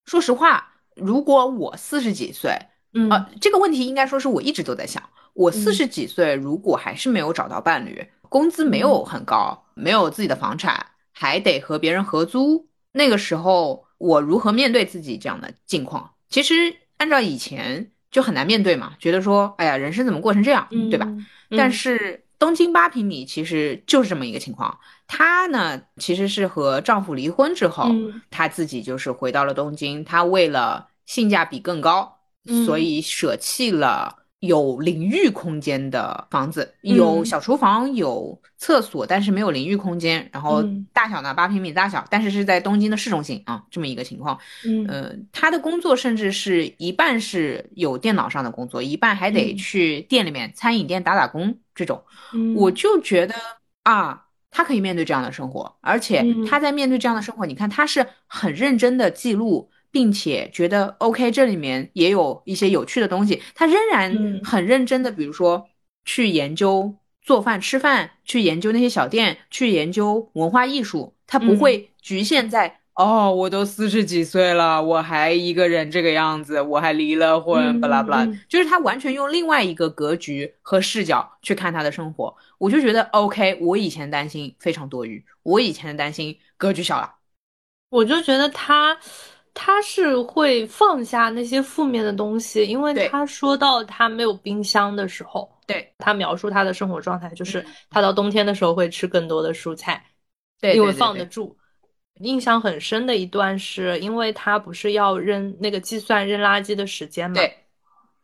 [0.06, 2.50] 说实话，如果我四十几岁，
[2.96, 5.02] 嗯，这个问题应该说是我一直都在想，
[5.34, 16.12] 我四十几岁如果还是没有找到伴侣，工资没有很高，没有自己的房产，还得和别人合租，那个时候我如何面对自己这样的境况？
[16.28, 21.06] 其实按照以前就很难面对嘛，觉得说，哎呀，人生怎么过成这样，对吧？
[21.50, 24.78] 但是东京八平米其实就是这么一个情况。
[25.06, 27.88] 她呢，其实是和丈夫离婚之后，
[28.30, 30.04] 她自己就是回到了东京。
[30.04, 32.15] 她为了性价比更高，
[32.46, 34.22] 所以舍弃了。
[34.40, 40.28] 有淋浴空间的房子，有小厨房，有厕所，但是没有淋浴空间。
[40.30, 44.38] 然后大小呢，八平米大小，但是是在东京的市中心啊，这么一个情况。
[44.64, 51.58] 嗯，呃，他的工作甚至是一半是有电脑上的工作，一半还得去店里面餐饮店打打工。
[51.74, 52.04] 这种，
[52.54, 53.34] 我就觉得
[53.84, 59.70] 啊，他可以面对这样的生活，而且他在面对这样的生活，你看他是很认真的记录。
[59.96, 63.42] 并且觉得 OK，这里面也有一些有趣的东西。
[63.54, 65.66] 他仍然很认真的，比如说
[66.04, 71.14] 去研究做饭、吃饭，去研究那些小店，去研究文化艺术。
[71.26, 78.30] 他不会局限在哦，我都四十几岁了，我还一个人这个样子，我还离了婚，巴拉巴拉。
[78.50, 82.36] 就是他完全用另外一个格局和视角去看他的生活。
[82.58, 87.14] 我就觉得 OK，我以前担心非常多余，我以前的担心格局小了。
[87.88, 88.98] 我就觉得他。
[89.58, 95.90] 他是会放下那些负面的东西，因为他说到他没有冰箱的时候，对。
[95.96, 100.04] 他描述他的生活状态，就是他到冬天的时候会吃更多的蔬菜，
[100.60, 101.56] 对，因为放得住。
[102.20, 107.56] 印象很深的一段是因为他不是要扔那个计算扔垃圾的时间嘛，对，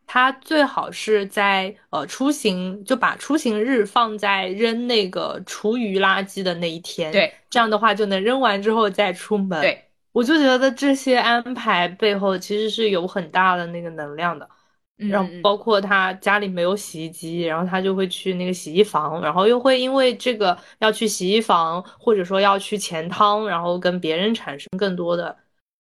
[0.05, 9.83] 他最好是在呃出行就把出行日放在扔那个厨余垃圾的那一天，对，这样的话就能扔完之后再出门，对。
[10.13, 14.47] 我就觉得这些安排背后其实是有很大的那个能量的，
[14.95, 25.35] 然后包括他家里没有洗衣机，然后他就会去那个洗衣房，然后又会因为这个要去洗衣房，或者说要去钱汤，然后跟别人产生更多的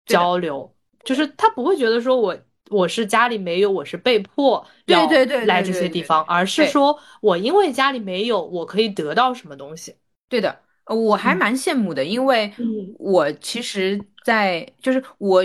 [0.07, 2.37] 交流，就是他不会觉得说我
[2.71, 5.07] 我是家里没有，我是被迫要
[5.47, 9.95] 来这些地方，而是说我因为家里没有，我可以得到什么东西。
[10.31, 10.65] 对的。
[10.87, 12.53] 呃，我还蛮羡慕的，因为
[12.99, 15.45] 我其实，在就是我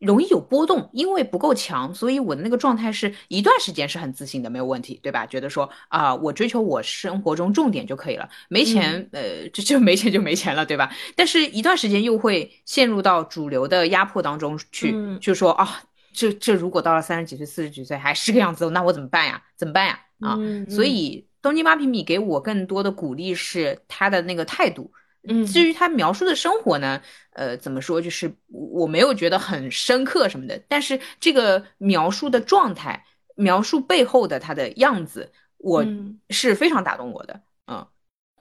[0.00, 5.26] 容易有波动，因为不够强，所以我的那个状态是一段时间是很自信的，没有问题，对吧？
[5.26, 10.90] 觉得说啊，我追求我生活中重点就可以了，没钱，呃，就就没钱就没钱了，对吧？
[11.14, 19.42] 但是一段时间又会陷入到主流的压迫当中去，就说啊，这这如果到了三十几岁、四十几岁还是个样子，那我怎么办呀？
[19.54, 20.00] 怎么办呀？
[20.20, 20.38] 啊，
[20.68, 21.26] 所以。
[21.42, 24.90] 东京八平米给我更多的鼓励是他的那个态度，
[25.28, 27.00] 嗯，至于他描述的生活呢，
[27.32, 33.04] 呃，怎么说，就是我没有觉得很深刻什么的，但是这个描述的状态，
[33.34, 35.84] 描述背后的他的样子，我
[36.30, 37.86] 是非常打动我的，嗯，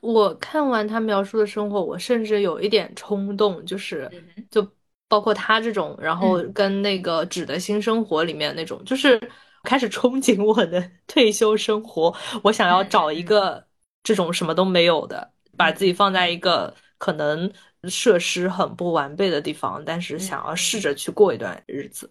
[0.01, 4.09] 我看完他描述的生活，我甚至有一点冲动，就是
[4.49, 4.67] 就
[5.07, 9.19] 包括他这种，然后跟那个《纸的新生活》里面那种，就是。
[9.65, 13.65] 开始憧憬我的退休生活，我想要找一个
[14.03, 17.51] 这种什么都没有的，把自己放在一个可能
[17.89, 22.09] 设施很不完备的地方，但是想要试着去过一段日子。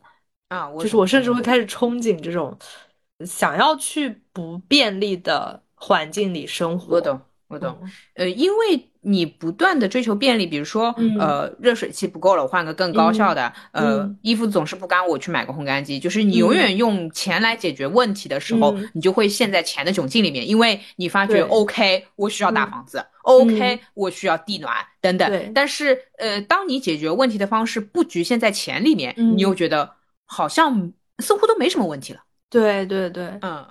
[0.49, 2.57] 啊，就是我甚至会开始憧憬这种
[3.27, 6.95] 想要去不便利的环境里生活。
[6.95, 7.79] 我懂，我懂，
[8.15, 8.91] 呃，因为。
[9.05, 13.53] 你不断的追求便利，比如说，呃，热水器不够了，我换个更高效的。
[13.73, 15.99] 呃，衣服总是不干，我去买个烘干机。
[15.99, 25.53] 就是你永远用钱来解决问题的时候，你就会陷在钱的窘境里面，因为你发觉，OK，我需要大房子，OK，我需要地暖等等。
[25.55, 29.93] 但是，呃，当你解决问题的方式不局限在钱里面，你又觉得
[30.25, 32.21] 好像似乎都没什么问题了。
[32.49, 33.67] 对对对，嗯，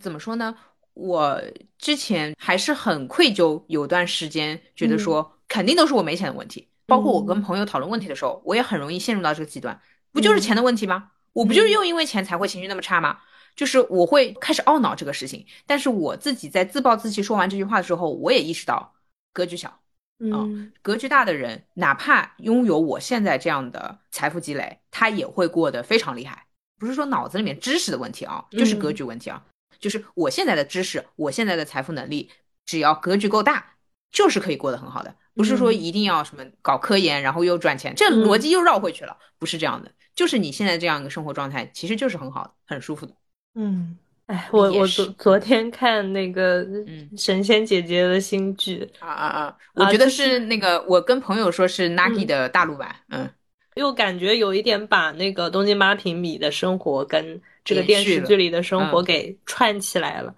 [0.00, 0.54] 怎么说呢？
[1.00, 1.40] 我
[1.78, 6.68] 之前还是很愧疚，有段时间觉得说肯定都是我没钱的问题。
[6.86, 9.80] 包括我跟朋友讨论问题的时候，我也很容易陷入到这个极端，
[10.12, 11.12] 不就是钱的问题吗？
[11.32, 13.18] 我不就是又因为钱才会情绪那么差吗？
[13.54, 15.46] 就是我会开始懊恼这个事情。
[15.66, 18.92] 但是我自己在自暴自弃说完这句话的时候，我也意识到
[19.32, 19.80] 格局小，
[20.18, 26.46] 嗯，格局大的人，哪怕拥有我现在这样的财富积累，他也会过得非常厉害。
[26.78, 29.40] 不是说脑子里面知识的问题啊，就是格局问题啊。
[29.80, 32.30] 就是我现在的知识，我现在的财富能力，
[32.66, 33.64] 只要格局够大，
[34.12, 35.14] 就是可以过得很好的。
[35.34, 39.16] 不是说一定要什么搞科研，然后又赚钱，这逻辑又绕回去了。
[39.38, 43.12] 不是这样的，就是你现在这样一个生活状态，其实就是很好的，很舒服的。
[43.54, 43.96] 嗯。
[44.26, 46.64] 哎，我我昨昨天看那个
[47.16, 49.56] 神仙姐姐的新剧啊啊啊！
[49.74, 53.28] 我觉得是那个，我跟朋友说是 Nagi 的大陆版，嗯，
[53.74, 60.34] 又感觉有一点把那个东京八平米的生活跟这个电视剧里的生活给串起来了，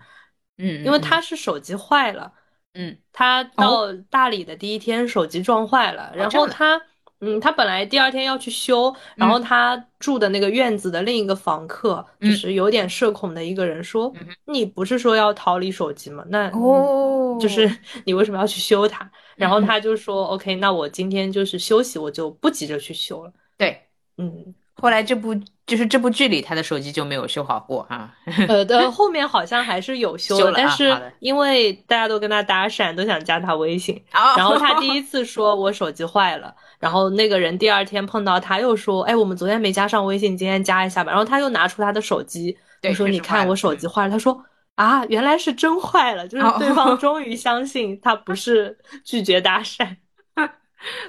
[0.59, 2.33] 嗯，因为他是手机坏了，
[2.75, 6.81] 嗯，他到大理的第一天手机撞坏了，然后他。
[7.25, 14.12] 嗯，他本来第二天要去修，然后他住的那个院子的另一个房客，就是有点社恐的一个人说
[14.47, 16.25] ：“你不是说要逃离手机吗？
[16.31, 17.70] 那哦，就是
[18.05, 19.09] 你为什么要去修它？”
[19.39, 23.81] 然后他就说：“OK，那我今天就是休息，我就不急着去修了。”对，
[24.16, 24.53] 嗯。
[24.83, 25.33] 后来这部
[25.64, 28.12] 就是这部剧里，他的手机就没有修好过啊。
[28.49, 34.03] 呃的后面好像还是有修 了，但是因为大家都跟他搭讪，都想加他微信，
[34.37, 41.12] 然后他 第一次说我手机坏了，然后那个人第二天碰到他又说，哎，我们昨天没加上微信，今天加一下吧。
[41.12, 44.11] 然后他又拿出他的手机，他说你看我手机坏了。
[44.11, 49.97] 他说啊，原来是真坏了，就是对方 终于相信他不是拒绝搭讪。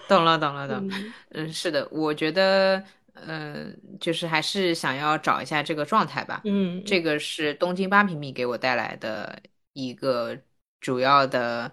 [0.08, 0.88] 懂了，懂了，懂。
[1.32, 2.84] 嗯，是的，我觉得。
[3.28, 6.42] 嗯，就是还是想要找一下这个状态吧。
[6.46, 9.38] 嗯，这个是东京八平米给我带来的
[9.74, 10.38] 一个
[10.80, 11.72] 主要的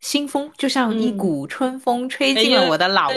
[0.00, 3.16] 新风，就像一股春风吹进了我的脑壳。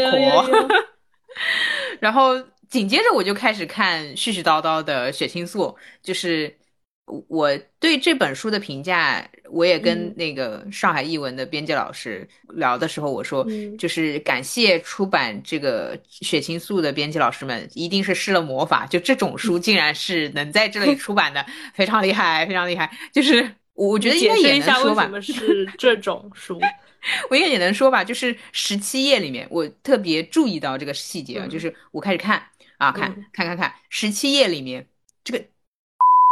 [1.99, 6.57] 然后紧接着我就开始看絮絮叨叨的血清素，就是。
[7.05, 13.45] 我对这本书的评价，我也跟那个上海译文的编辑老师聊的时候，我说，
[13.77, 21.45] 就是感谢出版这个血清素的编辑老师们，一定是施了魔法，就这种书竟然是能在这里出版的，
[21.75, 22.91] 非常厉害，非常厉害。
[23.13, 26.59] 就是我觉得应该也能说吧，为什么是这种书？
[27.29, 32.41] 我应该也能说吧，就是十七页里面，我特别注意到这个细节啊，就是我开始看
[32.79, 34.94] 啊，看看看看十七页里面这个。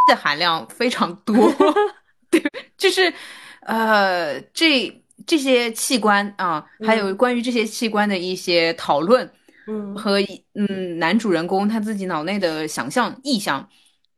[0.08, 1.54] 的含量非常多，
[2.30, 2.44] 对，
[2.78, 3.14] 就是，
[3.62, 9.32] 呃，这这些器官啊，还有关于这些器官的一些讨论，
[9.68, 10.20] 嗯，和
[10.54, 13.70] 嗯男主人公他自己脑内的想象意象，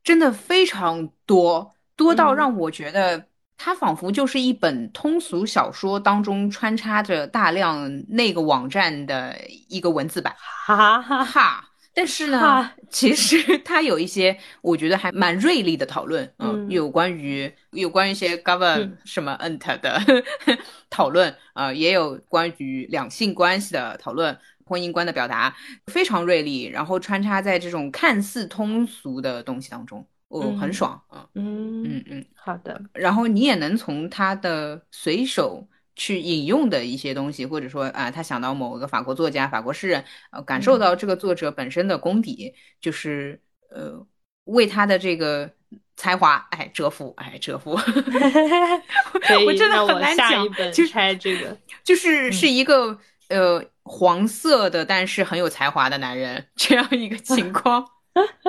[0.03, 3.27] 真的非常多，多到让我觉得
[3.57, 11.01] 他仿佛就是一本通俗小说当中穿插着大量那个网站的一个文字版，哈。
[11.01, 11.64] 哈哈。
[11.95, 19.99] 但是呢，其实 它有一些我觉得还蛮锐利的讨论，嗯，有关于有关于一些 govern 什么 ent 的
[20.91, 25.55] 讨论，呃，也有关于两性关系的讨论，婚姻观的表达
[25.87, 31.25] 非常锐利，然后穿插在这种看似通俗的东西当中，哦，很爽，嗯。
[31.35, 35.65] 嗯嗯嗯，好的，然后你也能从他的随手。
[35.95, 43.39] 去引用的一些东西，或者说啊，他想到某个法国作家、法国诗人，呃，感受到这个作者本身的功底，就是
[43.69, 44.05] 呃，
[44.43, 45.49] 为他的这个
[45.95, 47.71] 才华，哎，折服，哎，折服。
[49.45, 57.87] 我真的很难讲，就猜这个，就是是一个呃黄色的，但是很有才华的男人这样一个情况。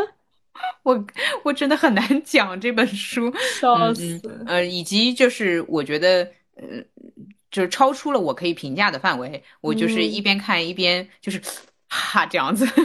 [0.83, 1.07] 我
[1.45, 4.21] 我真的很难讲这本书，笑死。
[4.47, 6.83] 呃，以及就是我觉得呃。
[7.57, 11.41] 就是超出了我可以评价的范围，我就是一边看一边就是
[11.89, 12.67] 哈这样子，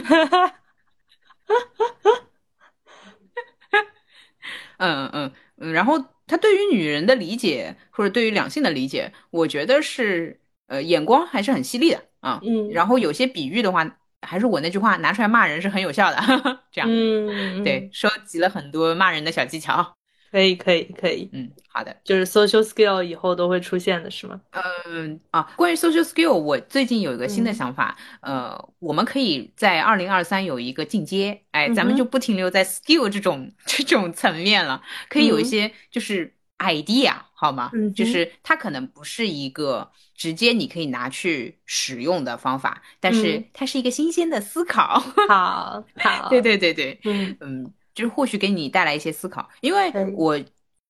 [4.78, 16.16] 嗯嗯嗯，然后他对于女人的理解或者对于两性的理解，我觉得是呃眼光还是很犀利的啊，嗯，然后有些比喻的话，还是我那句话拿出来骂人是很有效的，
[16.72, 19.94] 这样，嗯，对，收集了很多骂人的小技巧。
[20.32, 24.40] 可以可以可以，嗯，好的，就是 social skill 以后都会出现的是吗？
[24.86, 37.70] 嗯啊，关于 social skill，我最近有一个新的想法，呃，我们可以在二零二三有一个进阶，哎，咱们就不停留在 skill 这种这种层面了，可以有一些就是 idea 好吗？
[37.74, 44.98] 嗯，就是它可能不是一个直接你可以拿去使用的方法，但是它是一个新鲜的思考。
[45.28, 47.36] 好，好，对对对对，嗯。
[47.40, 47.72] 嗯。
[47.94, 50.36] 就是或许给你带来一些思考，因为我，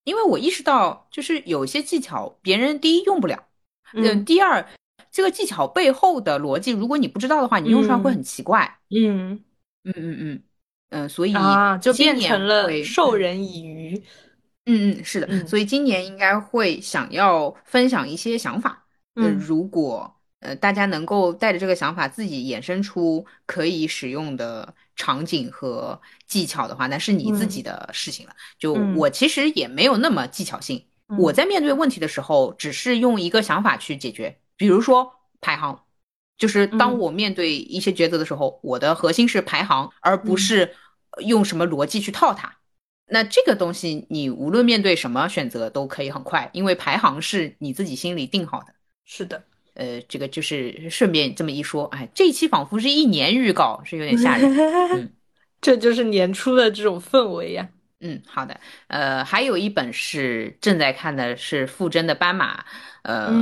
[0.05, 3.47] 因为我意识到，就是有些技巧别人第一用不了，
[3.93, 4.65] 嗯，第二，
[5.11, 9.43] 这个技巧背后的逻辑，如果你不知道的话，你用出来会很奇怪，嗯。
[9.83, 10.43] 嗯嗯嗯。
[10.89, 14.01] 嗯，所以啊，就变成了授人以渔，
[14.65, 18.85] 嗯嗯，是的，所以今年应该会想要分享一些想法，
[19.15, 24.73] 嗯，如果呃大家能够带着这个想法自己衍生出可以使用的。
[24.95, 28.35] 场景和技巧的话，那是你自己的事情了。
[28.57, 30.85] 就我其实也没有那么技巧性，
[31.17, 34.39] 我在面对问题的时候，只是用一个想法去解决。
[34.55, 35.83] 比如说排行，
[36.37, 40.75] 就是当我面对一些抉择的时候，我的核心是排行，而不是
[41.25, 42.57] 用什么逻辑去套它。
[43.07, 48.73] 那这个东西，你无论面对什么选择都可以很快，因为排行是你自己心里定好的。
[49.05, 49.43] 是的。
[49.75, 54.55] 呃，这个就是顺便这么一说，哎，这一期仿佛是一年预告，是有点吓人。
[54.93, 55.11] 嗯，
[55.61, 57.67] 这就是年初的这种氛围呀。
[58.01, 58.59] 嗯，好的。
[58.87, 62.61] 呃，还有一本是正在看的是傅真的《斑马》，
[63.03, 63.33] 呃，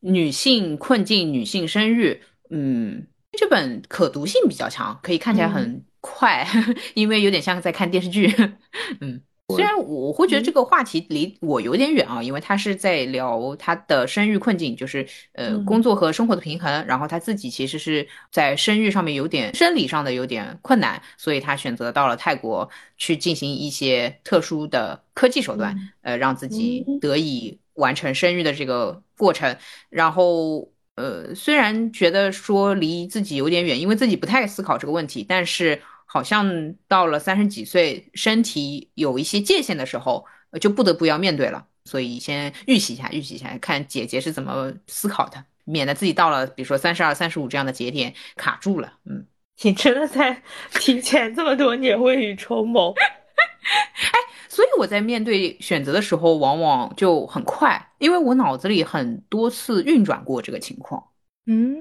[0.00, 2.22] 女性困境、女性生育。
[2.50, 6.46] 嗯，这本可读性比较强，可以看起来很快，
[6.94, 8.34] 因为有点像在看电视剧。
[9.00, 9.20] 嗯。
[9.54, 22.68] 虽然我会觉得这个话题离我有点远啊，因为他是在聊他的生育困境，就是呃工作和生活的平衡，然后他自己其实是在生育上面有点生理上的有点困难，所以他选择到了泰国
[22.98, 29.56] 去进行一些特殊的科技手段，呃让自己得以完成生育的这个过程。
[29.88, 35.80] 然后呃虽然觉得说离自己有点远，因为自己不太思考这个问题，但是。
[36.10, 40.24] 好像到了三十几岁，身体有一些界限的时候，
[40.58, 41.66] 就不得不要面对了。
[41.84, 48.94] 所以先预习一下，预习一下，看姐姐是怎么思考的，免得自己到了比如说三十二、三十五这样的节点卡住了。
[49.04, 49.26] 嗯，
[49.62, 50.42] 你真的在
[50.74, 52.92] 提前这么多年未雨绸缪？
[52.96, 61.04] 哎，所以我在面对选择的时候，往往就很快，因为我脑子里很多次运转过这个情况。
[61.46, 61.76] 嗯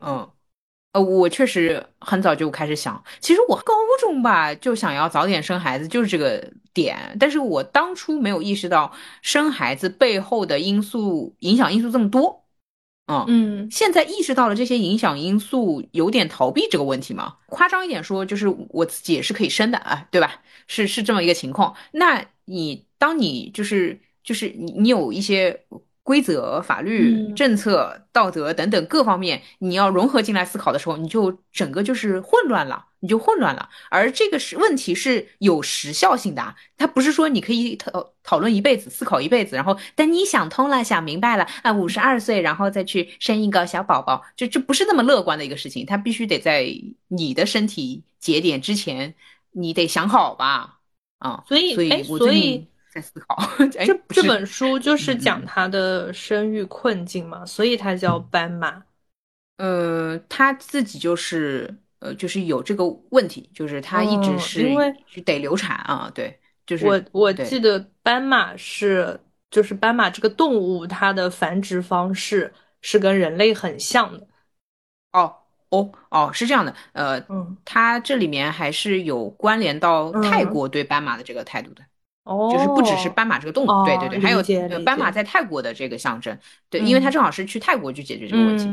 [0.00, 0.30] 嗯。
[0.96, 7.14] 呃，我确实很早就开始想，其实我高中吧就想要早点生孩子，就是这个点。
[7.20, 8.90] 但是我当初没有意识到
[9.20, 12.46] 生孩子背后的因素影响因素这么多，
[13.08, 17.36] 嗯嗯，现在意识到了这些影响因素，有点逃避这个问题嘛。
[17.48, 20.40] 夸张一点说，就是我自己也是可以生的啊，对吧？
[20.66, 21.76] 是是这么一个情况。
[21.92, 25.66] 那你当你就是就是你你有一些。
[26.06, 33.68] 规则、法律、政策、道德等等各方面，你要融合进来思考的时候，你就整个就是混乱了，你就混乱了。
[33.90, 45.84] 而这个是问题是有时效性的，它不是说你可以讨讨论一辈子、思考一辈子，然后等你想通了、想明白了啊，五十二岁然后再去生一个小宝宝，就这不是那么乐观的一个事情。
[45.84, 46.72] 它必须得在
[47.08, 49.16] 你的身体节点之前，
[49.50, 50.78] 你得想好吧？
[51.18, 52.68] 啊，所以，所以，所以。
[52.96, 53.36] 在思考，
[53.70, 58.82] 这这本书就是讲他的生育困境嘛，所以他叫斑马。
[59.58, 64.92] 呃，他自己就是呃，就是有这个问题，就是他一直是因为
[65.24, 69.18] 得流产啊，对，就是我我记得斑马是
[69.50, 74.26] 就是斑马这个动物，它的繁殖方式是跟人类很像的。
[75.12, 75.34] 哦
[75.70, 81.82] 哦哦，是这样的，呃，嗯，它这里面还是有关联到泰国对斑马的这个态度的。
[82.26, 84.42] 哦，就是不只是斑马这个动物，对对对，还有
[84.84, 86.36] 斑马在泰国的这个象征，
[86.68, 88.68] 对，因为他正好是去泰国去解决这个问题。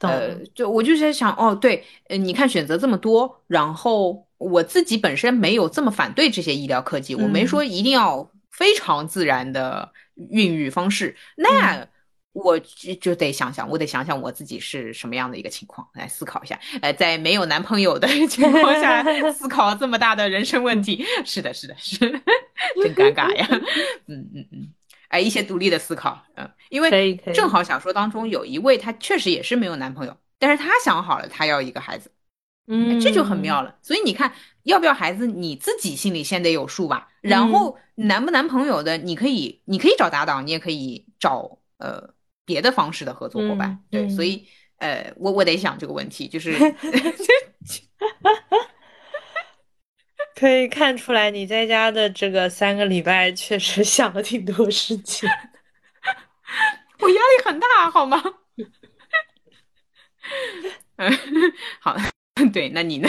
[0.00, 9.92] 呃，就我就在想，哦，对，呃，你看选择这么多，然后我自己本身没有这么反对这些医疗科技，我没说一定要非常自然的
[10.30, 11.86] 孕育方式，那。
[12.34, 16.58] 我就就得想想，我得想想我自己是什么样的一个情况，来思考一下。
[16.82, 21.96] 呃，在没有男朋友的 情况下 思考这么大的人生问题，是的，是的，是，
[22.82, 23.46] 真尴尬呀。
[24.08, 24.68] 嗯嗯嗯，
[25.08, 32.10] 哎，一些独立的思考，嗯，因为正好小说当中有一位，她确实也是没有男朋友，但是她想好了，她要一个孩子，
[32.66, 33.76] 嗯，这就很妙了。
[33.80, 34.32] 所以你看，
[34.64, 37.10] 要不要孩子，你自己心里先得有数吧。
[37.20, 42.12] 然后男不男朋友的，你可以，你可以找搭档，你也可以找呃。
[42.44, 44.46] 别的方式的合作伙伴，对，所以，
[44.78, 46.52] 呃，我我得想这个问题，就是
[50.34, 55.28] 可以看出来你在家的这个三个礼拜确实想了挺多事情，
[57.00, 58.22] 我压力很大，好吗？
[60.96, 61.10] 嗯，
[61.80, 61.96] 好，
[62.52, 63.08] 对，那你呢？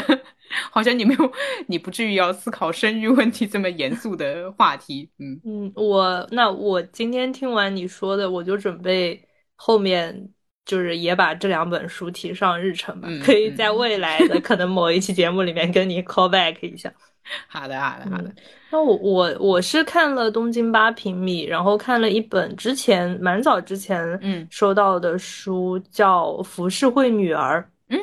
[0.72, 1.34] 好像你没有，
[1.68, 5.10] 你不至于要思考生育问题这么严肃的话题。
[5.18, 9.25] 嗯嗯，我那我今天听完你说的，我就准备
[9.56, 10.30] 后面
[10.66, 16.92] 就是也把这两本书提上日程吧，可以在未来的可能某一期节目里面跟你 call back 一下。
[17.48, 18.32] 好的好的好的。
[18.70, 27.60] 那我我我是看了《东京八平米》，然后看了一本之前蛮早之前嗯收到的书，叫《浮世绘女儿》。
[27.96, 28.00] 嗯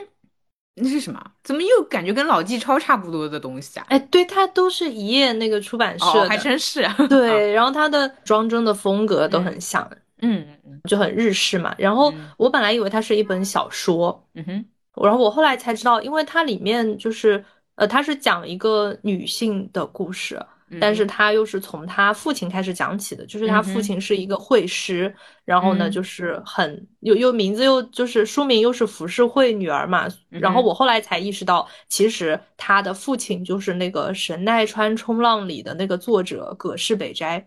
[0.74, 1.22] 那是什么？
[1.44, 3.86] 怎么又感觉跟老纪超差不多的东西啊？
[3.90, 6.84] 哎，对，它都是一页那个出版社，还真是。
[7.08, 11.74] 对，然后它的装帧的风格都很像，嗯嗯嗯，就很日式嘛。
[11.76, 14.64] 然后我本来以为它是一本小说，嗯哼，
[15.04, 17.44] 然后我后来才知道，因为它里面就是
[17.74, 20.40] 呃，它是讲一个女性的故事。
[20.80, 25.14] 但是他又是从他父亲开始讲起的，就是他父亲是一个会师，
[25.44, 37.46] 然后呢，就是很又又名字又就是书名又是浮世绘女儿嘛，然后我后来才意识到，其实他的父亲就是那个神奈川冲浪里的那个作者葛饰北斋。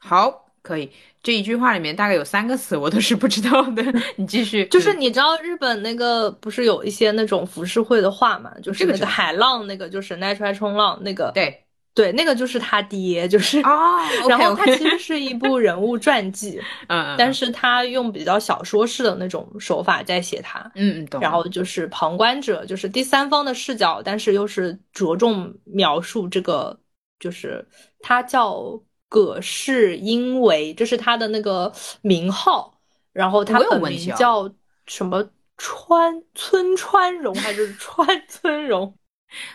[0.00, 0.90] 好，可以，
[1.22, 3.84] 这一句话里面大概有三个词我都是不知道的，
[4.16, 4.66] 你继续。
[4.68, 11.60] 就是你知道日本那个不是有一些那种浮世绘的画嘛，就是那个海浪那个，就是神奈川冲浪那个，对。
[11.96, 21.20] 对，那个就是他爹，就是哦， 然后他其实是一部人物传记， 嗯，但是他用比较小说式的那种手法在写他，嗯嗯，懂。
[21.20, 26.76] 然后就是旁观者，就是第三方的视角，但是又是着重描述这个，
[27.20, 27.64] 就是
[28.00, 28.76] 他叫
[29.14, 32.80] 葛氏英为，这是他的那个名号，
[33.12, 34.52] 然后他本名叫
[34.86, 35.24] 什么
[35.56, 38.92] 川村川荣还是川村荣？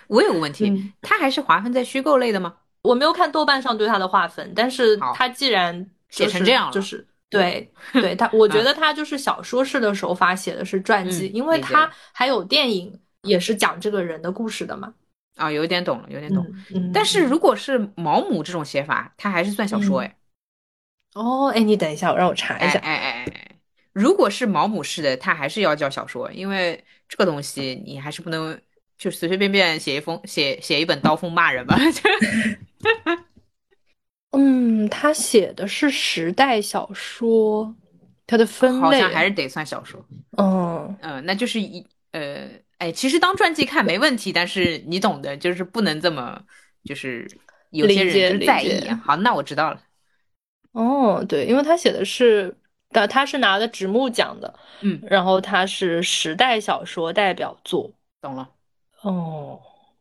[0.08, 2.56] 我有个问题，他还是划分在虚构类的吗？
[2.84, 14.94] 我没有看豆瓣上对他的划分，但是他既然写成这样，就是对 对，他我觉得他就是小说式的手法写的是传记，因为他还有电影也是讲这个人的故事的嘛。
[15.40, 16.46] 啊，有点懂了，有点懂。
[16.94, 20.16] 但是如果是毛姆这种写法，它还是算小说哎。
[21.16, 22.80] 哦，哎，你等一下，我让我查一下。
[22.80, 23.56] 哎哎哎，
[23.94, 28.60] 如果是毛姆式的，它还是要叫小说，因为这个东西你还是不能。
[29.00, 31.78] 就随随便便写一封写写一本刀锋骂人吧。
[34.36, 37.74] 嗯，他写的是时代小说，
[38.28, 40.06] 他的分类好像还是得算小说。
[40.38, 42.50] 嗯嗯，那就是一呃，
[42.80, 46.42] 哎，其实当传记看没问题，但是你懂的，就是不能这么，
[46.84, 47.30] 就是
[47.72, 48.90] 有些人在意。
[49.04, 49.82] 好，那我知道了。
[50.72, 52.56] 哦，对，因为他写的是，
[52.92, 58.50] 他他是拿的直木奖的，嗯，然后他是时代小说代表作，懂了。
[59.02, 59.60] 哦，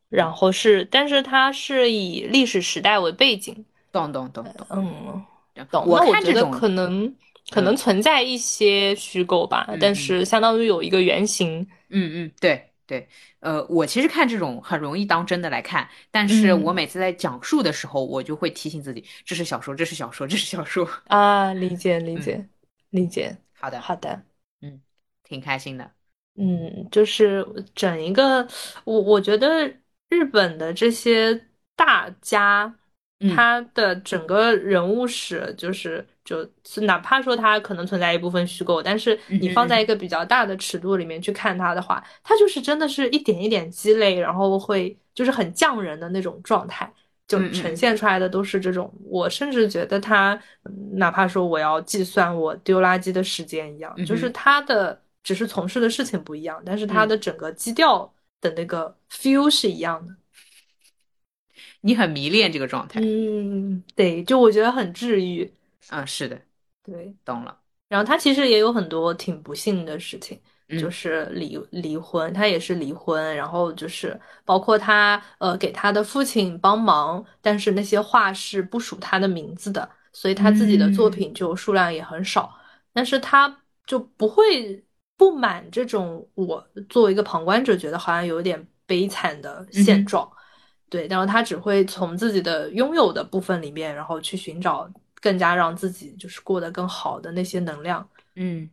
[0.08, 5.84] 然后是，但是他是以历史时代为背景，懂懂懂懂，嗯，懂。
[5.84, 7.12] 我我觉得可能
[7.50, 11.66] 可能存在一些虚构吧，但是相当于有一个原型。
[11.90, 13.06] 嗯嗯，对对，
[13.40, 22.48] 呃，我其实看这种很容易当真的来看，但是我每次在讲述的时候，我就会提醒自己，这是小说，这是小说，这是小说 啊，理解理解
[22.88, 23.36] 理解。
[23.60, 24.22] 好的好的，
[24.62, 24.80] 嗯，
[25.22, 25.90] 挺开心的。
[26.36, 28.48] 嗯，就是整一个，
[28.84, 29.66] 我我觉得
[30.08, 32.74] 日本的这些大家，
[33.34, 36.06] 他的整个人物史，就是
[36.36, 46.92] 就是哪怕说它可能存在一部分虚构，但是你放在一个比较大的尺度里面去看它的话，它就是真的是一点一点积累，然后会就是很匠人的那种状态，
[47.26, 48.92] 就呈现出来的都是这种。
[49.04, 50.38] 我甚至觉得他，
[50.92, 55.00] 哪怕说我要计算我丢垃圾的时间一样，就是他的。
[55.24, 58.10] 只是从事的事情不一样，但是它的整个基调
[58.40, 60.14] 的那个 feel 是一样的。
[61.82, 65.52] 你很迷恋这个状态，嗯，对，就我觉得很治愈。
[65.88, 66.40] 啊，是的，
[66.82, 67.58] 对，懂了。
[67.88, 70.38] 然后他其实也有很多挺不幸的事情，
[70.80, 82.54] 就是离离婚，他也是离婚，然后就是包括他呃给他的父亲帮忙，但是那些画是不属他的名字的，所以他自己的作品就数量也很少，
[82.92, 84.84] 但是他就不会。
[85.18, 90.30] 不满这种，我作为一个旁观者觉得好像有点悲惨的现状，
[90.88, 94.88] 对，然后他只会从自己的拥有的部分里面，然后去寻找
[95.20, 98.68] 更加让自己就是过得更好的那些能量，嗯，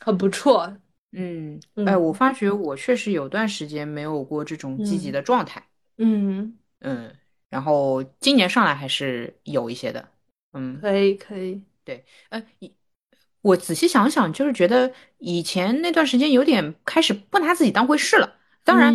[0.00, 0.76] 很不错，
[1.12, 5.66] 嗯，哎，我发觉我确实有段时间没有过这种积极的状态，
[5.98, 6.56] 嗯。
[6.80, 7.14] 嗯，
[7.50, 10.08] 然后今年上来还是有一些的，
[10.54, 12.72] 嗯，可以可以，对，呃一。
[13.42, 18.36] 我仔细想想，就是觉得以前那段时间有点开始不拿自己当回事了。
[18.64, 18.94] 当然，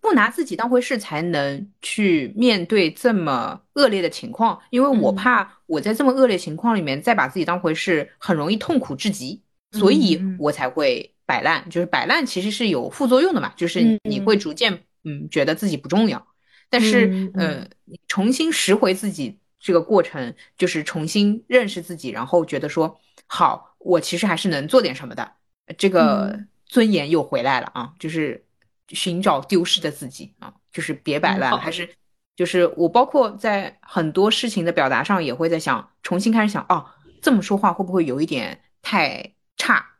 [0.00, 4.58] 不拿自己当回事才能去面对这么恶劣的情况。
[4.70, 9.40] 因为我怕我在这么恶劣情况里面再把自己当回事，很容易痛苦至极，
[9.72, 11.68] 所以我才会摆烂。
[11.68, 16.26] 就是摆烂其实是有副作用的嘛，就是你会逐渐嗯觉得自己不重要。
[16.70, 17.66] 但是呃，
[18.06, 23.66] 重新拾回自己这个过程，就是重新认识自己，然后觉得说好。
[23.80, 25.32] 我其实还是能做点什么的，
[25.78, 26.36] 这个
[26.66, 27.92] 尊严又回来了啊！
[27.96, 28.44] 就是
[28.88, 31.88] 寻找丢失的自己啊，就是别摆烂了，还是
[32.36, 39.98] 就是我包括在很多事情的表达上也会在想，重新开始想哦，这么说话会不会有一点太差？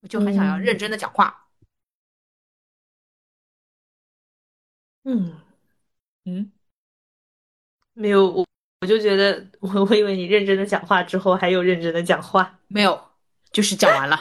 [0.00, 1.48] 我就很想要认真的讲话。
[5.04, 5.40] 嗯
[6.24, 6.52] 嗯，
[7.92, 8.46] 没有我。
[8.80, 13.00] 我就觉得，我我以为你认真的讲话之后还有认真的讲话，没有，
[13.52, 14.20] 就是讲完了。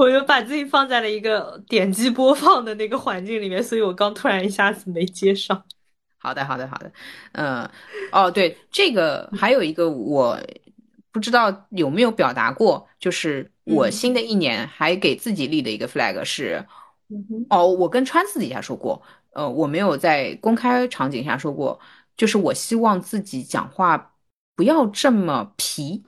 [0.00, 5.62] 我就把自己放在了一个点击播放的那个环境里面，所以我刚突然一下子没接上。
[6.16, 6.90] 好的，好的，好的。
[7.32, 7.68] 嗯，
[8.10, 10.38] 哦，对，这个还有一个我
[11.12, 16.64] 不知道有没有表达过，就是我新的一年还给自己立的一个 flag 是，
[17.50, 19.02] 哦，我跟川私底下说过，
[19.34, 21.78] 呃，我没有在公开场景下说过，
[22.16, 24.14] 就是我希望自己讲话
[24.56, 26.02] 不要这么皮。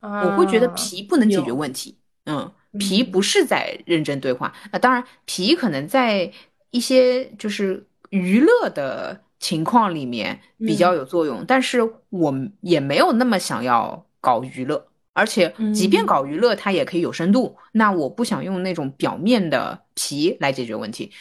[0.00, 4.52] 我会觉得皮不能解决问题，嗯，皮不是在认真对话。
[4.72, 6.32] 那当然，皮可能在
[6.70, 17.56] 一些就是娱乐的情况里面比较有作用，但是我也没有那么想要搞娱乐，而且即便搞娱乐，它也可以有深度。
[17.72, 21.12] 那我不想用那种表面的皮来解决问题，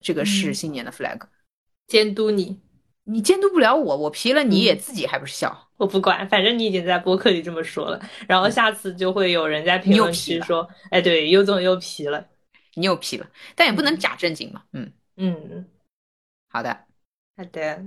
[0.00, 1.20] 这个是新年的 flag，
[1.86, 2.58] 监督你。
[3.04, 5.68] 你监督不了我，我皮了你也自己还不是笑？
[5.76, 12.24] 我不管，反正你已经在播客里这么说了，然后下次就会有人在评论区说：“哎，对，尤总又皮了，
[12.74, 13.26] 你又皮了。”
[13.56, 14.62] 但也不能假正经嘛。
[14.72, 15.66] 嗯嗯，
[16.48, 16.70] 好的
[17.36, 17.84] 好的。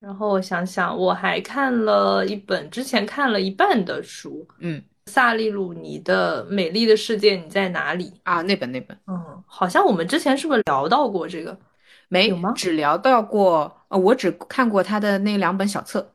[0.00, 11.56] 然后我想想，我还看了一本之前看了一半的书，嗯，萨利鲁尼的《美丽的世界你在哪里》啊，那本那本，嗯，好像我们之前是不是聊到过这个？
[12.12, 12.52] 没有吗？
[12.54, 16.12] 只聊到过，呃，我只看过他的那两本小册。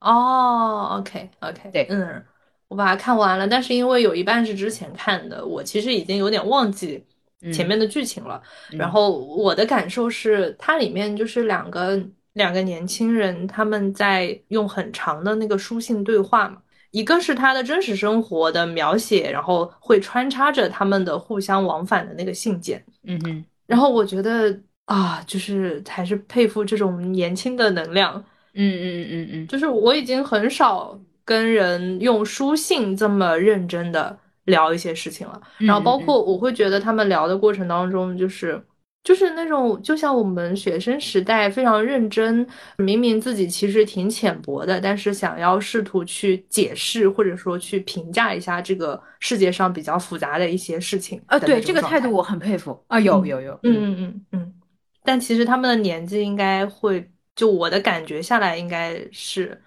[0.00, 2.20] 哦，OK，OK，对，嗯，
[2.66, 7.06] 我把它看完了，但是因为有一半是之前看的，我其实已经有点忘记
[7.52, 8.42] 前面的剧情了。
[8.70, 11.96] 然后我的感受是，它里面就是两个
[12.32, 16.58] 两个年轻人，他们在用很长的那个书信对话嘛，
[16.90, 22.84] 一个是他的真实生活的描写，然后会穿插着他们的互相往返的那个信件。
[23.04, 24.60] 嗯哼，然后我觉得。
[24.88, 28.14] 啊，就是还是佩服这种年轻的能量。
[28.54, 35.40] 嗯嗯嗯嗯嗯，就是我已经很少跟人用书信这么认真的聊一些事情了。
[35.58, 38.60] 然后包括我会觉得他们聊的过程当中，就是
[39.04, 42.44] 就是那种就像我们学生时代非常认真，
[42.78, 51.20] 明明自己其实挺浅薄的，但是想要试图去解释或者说去评价一下这个世界上比较复杂的一些事情。
[51.26, 54.52] 啊，对这个态度我很佩服啊，有有有，嗯嗯嗯嗯。
[55.08, 59.58] 但其实他们的年纪应该会，就我的感觉下来，应该是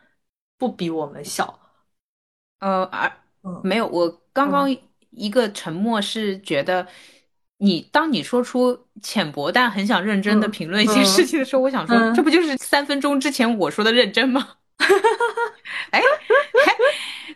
[0.55, 1.59] 不比我们小。
[2.59, 3.11] 呃，而
[3.63, 4.69] 没有，我刚刚
[5.09, 6.85] 一个沉默是觉得，
[7.57, 14.47] 你当你说出浅薄但很想认真的评论一些事情的时候，我想说，这不就是三分钟之前我说的认真吗？
[15.89, 16.03] 哎，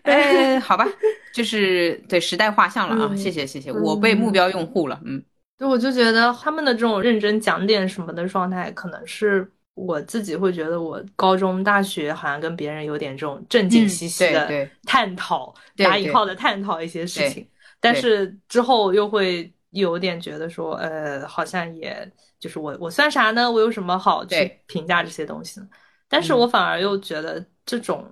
[0.03, 0.87] 哎，好吧，
[1.33, 3.15] 就是对时代画像了啊！
[3.15, 5.23] 谢谢谢谢，我被目标用户了，嗯。
[5.57, 17.49] 对，我就觉得他们的这种认真讲点什么的状态，可能是我自己会觉得，我高中、大学好像跟别人有点这种正经兮兮的探讨，打引号的探讨一些事情，
[17.79, 23.49] 但是之后又会有点觉得说，呃，好像也就是我我算啥呢？
[23.49, 25.67] 我有什么好去评价这些东西呢？
[26.09, 28.05] 但是我反而又觉得这种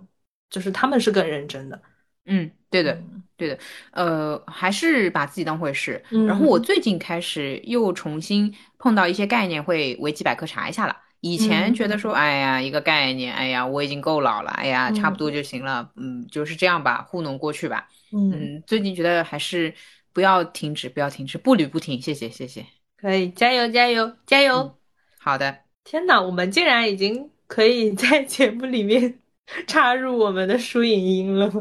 [0.50, 1.82] 就是他们是更认真的。
[2.26, 2.98] 嗯，对的，
[3.36, 3.58] 对的，
[3.92, 6.04] 呃，还是把自己当回事。
[6.28, 10.96] 然后我最近开始又重新碰到一些概念，会维基百科查一下了。
[11.20, 17.88] 以前觉得说，哎呀，一个概念，哎呀，我已经够老了，哎呀，差不多就行了，嗯，就是这样吧，糊弄过去吧。
[18.12, 19.74] 嗯，最近觉得还是
[20.12, 22.02] 不要停止，不要停止，步履不停。
[22.02, 22.66] 谢谢，谢谢。
[22.98, 24.78] 可以，加油，加油，加油。
[25.18, 25.60] 好的。
[25.86, 29.20] 天哪，我们竟然已经可以在节目里面
[29.68, 31.52] 插入我们的输影音了。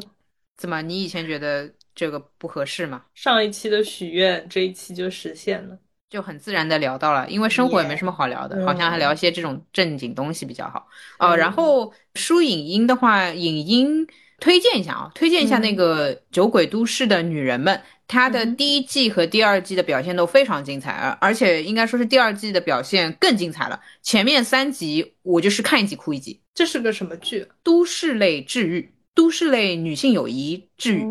[0.63, 0.81] 怎么？
[0.81, 3.03] 你以前觉得这个不合适吗？
[3.17, 5.77] 上一期的许愿，这一期就实现了，
[6.09, 7.29] 就很自然的聊到了。
[7.29, 10.87] 因为生活也没什么好聊的，好像还聊一些这种正经东西比较好。
[11.19, 14.07] 哦，然后书影音的话，影音
[14.39, 23.81] 推荐一下啊，推荐一下那个《酒鬼都市的女人们》，她的第一季和第二季的表现都非常精彩，而而且应该说是第二季的表现更精彩了。
[24.01, 26.41] 前面三集我就是看一集哭一集。
[26.55, 27.49] 这是个什么剧？
[27.65, 28.95] 都市类治愈。
[29.15, 31.05] 都市类女性友谊治愈，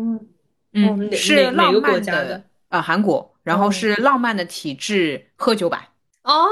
[0.74, 5.80] 嗯，是浪漫的啊，韩国，然后是浪漫的体质喝酒版
[6.24, 6.46] 哦，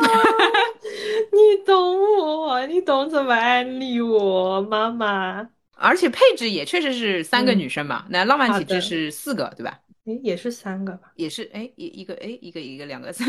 [1.32, 9.78] 你懂我，你懂怎么安利我，妈妈，而且配置也确实是三个女生嘛，那浪漫体质是四个，对吧？
[10.06, 11.10] 哎，也是三个吧？
[11.16, 13.26] 也是哎，一一个哎，一个一个两个三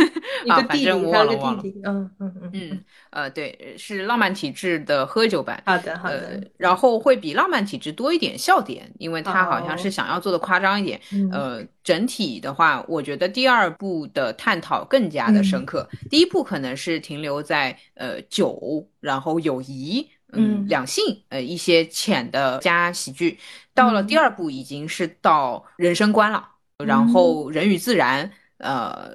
[0.50, 1.64] 啊，反正我忘了忘了。
[1.84, 5.64] 嗯嗯嗯嗯呃，对，是浪漫体质的喝酒版。
[5.66, 6.44] 好的好的。
[6.58, 11.00] 然后会比浪漫体质多一点笑点，因为他好像是想要做的夸张一点。
[11.32, 15.88] 呃，整体的话，我觉得第二部的探讨更加的深刻。
[16.10, 23.40] 第一部可能是停留在呃酒，然后友谊，嗯，两性，呃，一些浅的加喜剧。
[23.74, 26.50] 到了第二部已经是到人生观了。
[26.84, 29.12] 然后人与自然，呃，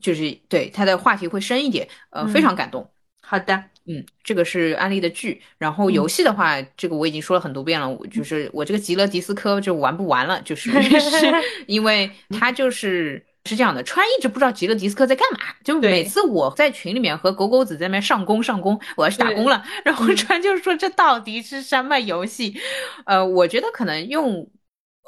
[0.00, 2.90] 就是对他的话题会深一点，呃，非常感动。
[3.20, 3.64] 好的。
[3.86, 11.32] 嗯，这个是安利的剧，然后游戏的话，这个我已经说了很多遍了，我就是我这个极乐迪斯科就玩不完了，就是 是
[11.68, 22.58] 因为他就是是这样的，川一直不知道极乐迪斯科在干嘛，就每次我在群里面和狗狗子在那边上工上工，我要去打工了，然后川就是说这到底是什么游戏？
[23.04, 24.48] 呃，我觉得可能用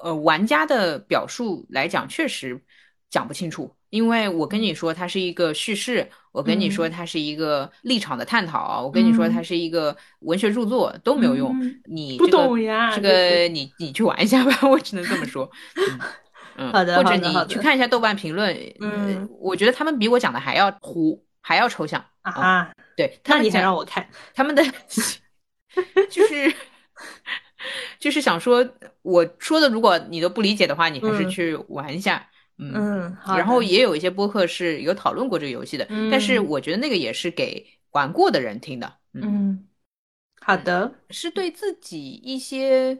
[0.02, 2.60] 呃玩家的表述来讲，确实
[3.10, 3.74] 讲不清楚。
[3.90, 11.54] 因为我跟你说它是一个叙事，我跟你说它是一个立场的探讨，我跟你说它是一个文学著作都没有用。
[11.84, 15.48] 你不懂呀，这个你你去玩一下吧， 我只能这么说。
[16.56, 18.54] 嗯， 好的，或者你去看一下豆瓣评论。
[18.80, 22.70] 嗯，我觉得他们比我讲的还要糊，还要抽象啊。
[22.96, 24.62] 对，那你想让我看他们的，
[26.10, 26.52] 就是
[27.98, 28.66] 就是想说，
[29.02, 32.28] 我说的如果你都不理解的话，你还是去玩一下。
[32.58, 38.94] 嗯，然后也有一些播客是有讨论过这个游戏的，但是我觉得那个也是给玩过的人听的。
[39.12, 39.66] 嗯，
[40.40, 42.98] 好的，是对自己一些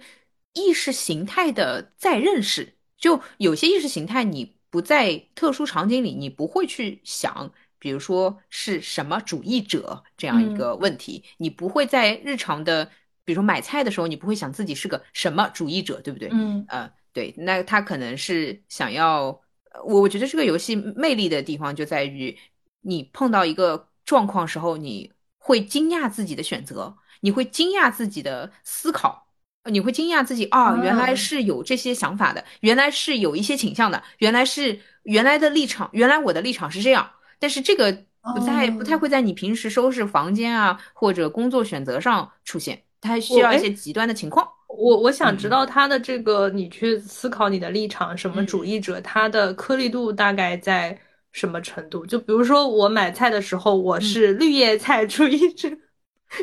[0.52, 2.74] 意识形态的再认识。
[2.98, 12.90] 就有些意识形态，你不在特殊场景里，你不会去想，比如说是什么主义者这样一个问题，你不会在日常的，
[13.26, 16.30] 比如说买菜的时候，你不会想自己是个什么主义者，对不对？
[16.32, 19.38] 嗯，呃，对，那他可能是想要。
[19.84, 22.34] 我我觉得这个游戏魅力的地方就在于，
[22.80, 29.26] 你碰到一个状况时候，你会惊讶自己的选择，你会惊讶自己的思考，
[29.64, 37.10] 你会惊讶自己啊，原来是有这些想法的，原来是有一些倾向的，原来是原来的立场，原来我的立场是这样。
[37.38, 44.46] 但是这个不太不太会在你平时收拾房间啊或者工作选择上出现，它需要一些极端的情况。
[44.68, 50.98] 我我想知道他的这个，你去思考你的立场，什么主义者，他的颗粒度大概在
[51.32, 52.04] 什么程度？
[52.04, 55.68] 就比如说我买菜的时候，我是绿叶菜主义者，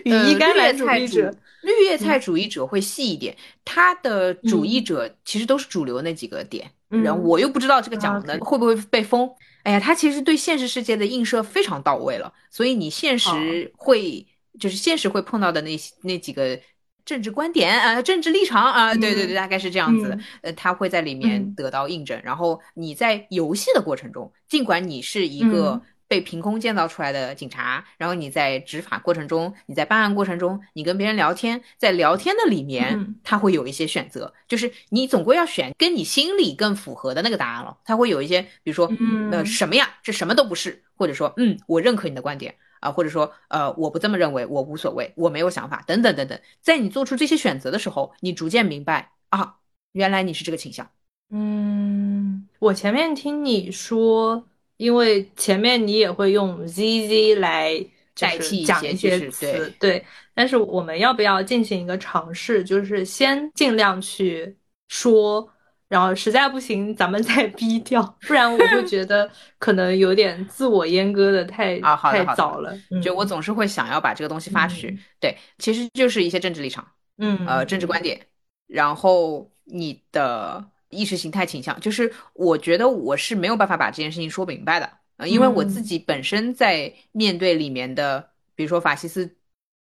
[0.05, 1.31] 羽衣甘蓝主义者，
[1.61, 9.29] 绿叶菜主义者会细一点，他的主义者其实都是主流那几个点，然后我又不知道这个讲的会不会被封。
[9.61, 14.25] 哎呀，他其实对现实世界的映射非常到位了，所以你现实会
[14.59, 16.59] 就是现实会碰到的那些那几个。
[17.05, 20.17] 政治观点啊，政治立场啊，对对对，大概是这样子。
[20.41, 22.17] 呃，他会在里面得到印证。
[22.23, 37.77] 然后你在游戏的过程中，尽管你是一个被凭空建造出来的警察，然后你在执法过程中，你在办案过程中，你跟别人聊天，在聊天的里面，他会有一些选择，就是你总归要选跟你心里更符合的那个答案了。
[37.83, 38.89] 他会有一些，比如说，
[39.29, 39.89] 呃，什么呀？
[40.01, 42.55] 这什么都不是，或者说，嗯，我认可你的观点。
[42.83, 46.37] 啊，或者说，呃，我不这么认为，我无所谓，我没有想法，等等等等。
[46.59, 49.55] 在你做出这些选择的时候，你逐渐明白啊，
[49.93, 50.85] 原来你是这个倾向。
[51.29, 57.85] 嗯，我前面听你说，因为前面你也会用 ZZ 来
[58.19, 60.05] 代替讲一些词，对。
[60.33, 64.57] 但是我们要不要进行一个尝试，就是先尽量去
[64.89, 65.49] 说。
[65.93, 69.29] 然后实在不行，咱们再逼掉， 不然我会觉得
[69.59, 72.75] 可能有点自我阉割的太啊，太早了。
[72.99, 76.83] 就我总是会想要把这个东西发出去，对，其实就是一些政治立场，
[77.19, 78.19] 嗯，呃，政治观点，
[78.65, 89.35] 然后你的意识形态倾向，就是我觉得我是没有办法把这件事情说明白的，呃，因为我自己本身在面对里面的，比如说法西斯。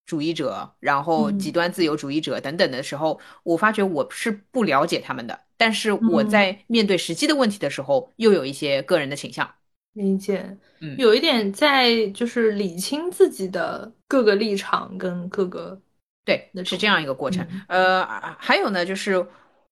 [0.04, 5.40] 主义者，然后极端自由主义者等等的时候，我发觉我是不了解他们的。
[5.62, 9.48] 但是我在面对实际的问题的时候，又有一些个人的倾向。
[9.94, 15.80] 理解，嗯，有一点在就是理清自己的各个立场跟各个，
[16.26, 17.48] 对，是这样一个过程。
[17.68, 18.04] 呃，
[18.40, 19.24] 还有呢，就是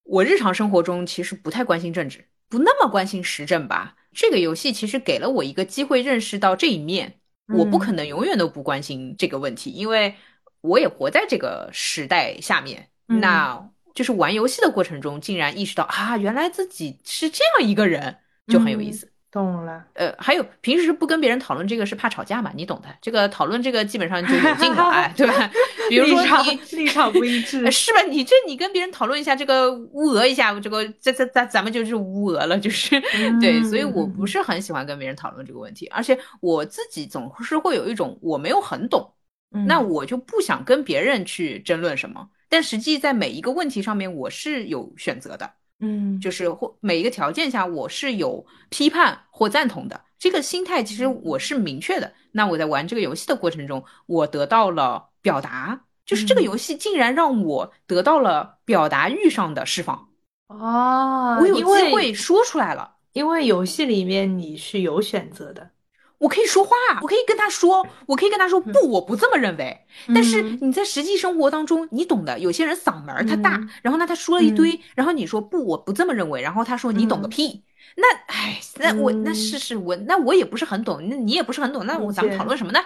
[0.03, 3.95] 我日常生活中其实不太关心政治，不那么关心时政吧。
[4.13, 7.15] 这个游戏其实给了我一个机会认识到这一面。
[7.57, 10.13] 我不可能永远都不关心这个问题，因为
[10.61, 12.89] 我也活在这个时代下面。
[13.07, 18.15] 那就是玩游戏的过程中，竟然意识到啊，原来自己是这样一个人，
[18.47, 19.11] 就很有意思。
[19.31, 22.51] 懂了，呃，还有平时不跟别人讨论这个是怕吵架嘛？
[22.55, 22.87] 你懂的。
[22.99, 25.51] 这个讨论这个基本上就有劲了，哎， 对吧？
[25.87, 28.01] 比如说你立场不一致， 是吧？
[28.09, 32.99] 你这你跟别人讨论一下这个乌俄一下，这个这这咱咱们就是乌俄了，就是
[33.39, 33.61] 对。
[33.65, 39.13] 所以我不是很喜欢跟别人讨论这个问题，而且我自己总是会有一种我没有很懂，
[39.51, 42.29] 那我就不想跟别人去争论什么。
[42.47, 45.51] 但实际在每一个问题上面，我是有选择的。
[45.81, 52.11] 嗯，就是或每一个条件下，我是有批判或赞同的这个心态，其实我是明确的。
[52.31, 60.09] 那我在玩这个游戏的过程中，我得到了表达，就是这个游戏竟然让我得到了表达欲上的释放
[60.47, 61.37] 哦！
[61.39, 65.71] 我有机会说出来了，因为游戏里面你是有选择的。
[66.19, 69.85] 我可以说话，我可以跟他说，我可以跟他说不，我不这么认为。
[70.13, 77.63] 但是你在实际生活当中，你懂的，有些人嗓门他大，然后呢他说了一堆，然后你说不，我不这么认为，然后他说你懂个屁。
[77.95, 82.79] 那唉，那我那是是我那我也不是很懂，那你也不是很懂，那我咱们讨论什么呢？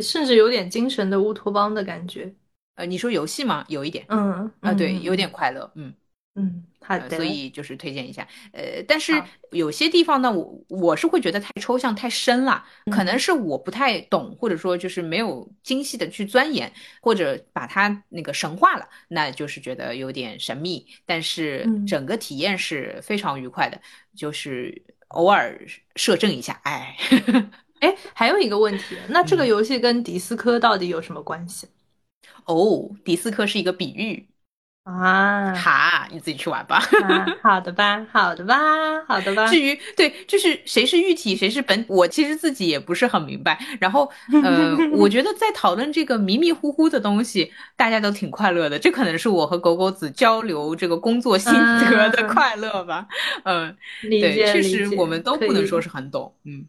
[0.00, 2.34] 甚至有点精神的乌托邦的感觉。
[2.76, 3.64] 呃，你说游戏吗？
[3.68, 5.92] 有一点，嗯啊，对，有点快乐，嗯。
[6.40, 9.12] 嗯，好的，所以就是推荐一下，呃，但是
[9.50, 20.86] 有些地方呢，我我是会觉得太抽象、太深了，可能是我不太懂，或者说就是没有精细的去钻研，或者把它那个神化了，那就是觉得有点神秘。
[21.04, 23.80] 但是整个体验是非常愉快的，
[24.14, 25.60] 就是偶尔
[25.96, 26.96] 摄政一下，哎，
[27.80, 31.66] 哎，还有一个问题，那这个游戏跟迪斯科到底有什么关系？
[32.44, 34.28] 哦，迪斯科是一个比喻。
[34.88, 36.80] 啊，哈，你自己去玩吧。
[37.42, 38.56] 好的吧，好的吧，
[39.06, 39.46] 好的吧。
[39.46, 43.58] 至于对，就是谁是喻体，谁是本，我其实自己也不是很明白。
[43.78, 44.10] 然后，
[44.42, 48.78] 呃，我觉得在讨论这个迷迷糊糊的东西，大家都挺快乐的。
[48.78, 53.06] 这可能是我和狗狗子交流这个工作心得的快乐吧。
[53.44, 56.34] 嗯，对，确实我们都不能说是很懂。
[56.44, 56.64] 嗯，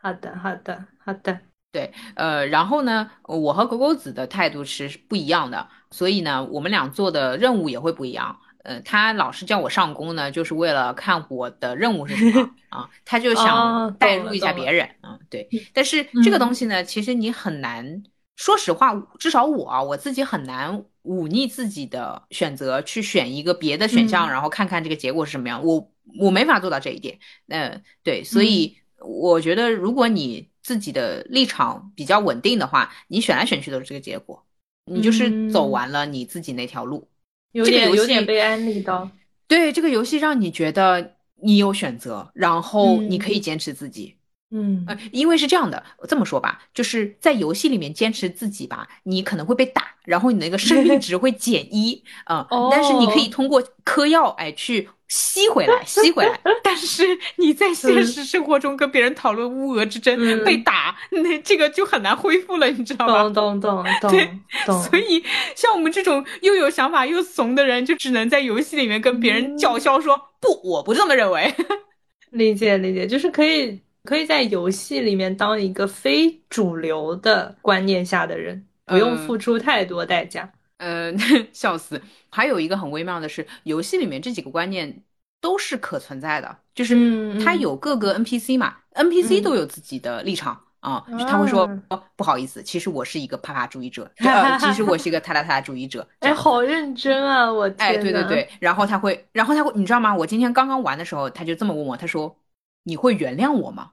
[0.00, 1.38] 好的，好的，好的。
[1.70, 5.68] 对，呃，然后呢，我和狗狗子的态度是不一样的。
[5.92, 8.38] 所以呢，我们俩做的任务也会不一样。
[8.64, 14.88] 呃，他老是叫我上工呢，就是为了看我的任务是什么 啊，他就想带入一下别人。
[15.02, 15.48] 嗯，对。
[15.74, 18.04] 但是这个东西呢，其实你很难，
[18.36, 25.64] 说实话，至少我啊，我自己很难忤逆自己的选择，去选一个别的选项，然后看看这个结果是什么样。
[25.64, 25.90] 我
[26.20, 27.18] 我没法做到这一点。
[27.48, 28.22] 嗯，对。
[28.22, 34.44] 所以我觉得，如果你自己的立场比较稳定的话，你选来选去都是这个结果。
[34.86, 37.08] 你就是走完了你自己那条路，
[37.52, 39.10] 有点有点被安利到。
[39.46, 44.16] 对这个游戏，让你觉得你有选择，然后你可以坚持自己。
[44.54, 56.38] 嗯，呃，因为是这样的，这么说吧，就是在游戏里面坚持自己吧，你可能会被打，然后你那个生命值会减一，嗯，但是你可以通过嗑药，哎，去吸回来，吸回来。
[56.62, 57.02] 但是
[57.36, 63.22] 你在现实生活中跟别人讨论乌俄之争，被打，那这个就很难恢复了，你知道吗？
[63.30, 64.30] 懂懂懂懂，对，
[64.66, 64.82] 懂。
[64.82, 65.22] 所以
[65.54, 71.54] 像我们这种又有想法又怂的人，就只能在游戏里面跟别人叫嚣说，不，我不这么认为。
[72.32, 73.80] 理解理解，就是可以。
[74.04, 80.50] 可以在游戏里面当一个非主流的观念下的人，不用付出太多代价。
[80.78, 81.12] 呃，
[81.52, 82.02] 笑死！
[82.28, 85.02] 还有一个很微妙的是，游戏里面这几个观念
[85.40, 91.04] 都是可存在的，就是它有各个 NPC 嘛，NPC 都有自己的立场啊。
[91.28, 91.70] 他会说
[92.16, 94.10] ：“不好意思，其实我是一个啪啪主义者，
[94.58, 97.52] 其实我是一个塔塔塔主义者。”哎，好认真啊！
[97.52, 100.12] 我哎，对对对，然后他会，然后他会，你知道吗？
[100.12, 102.36] 我今天刚刚玩的时候，他就这么问我，他说。
[102.84, 103.92] 你会原谅我吗？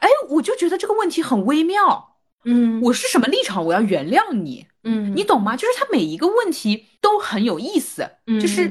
[0.00, 2.16] 哎，我就觉得这个问题很微妙。
[2.44, 3.64] 嗯，我是什么立场？
[3.66, 4.66] 我要原谅你？
[4.84, 5.56] 嗯，你懂吗？
[5.56, 8.10] 就是他每一个问题都很有意思。
[8.26, 8.70] 嗯，就是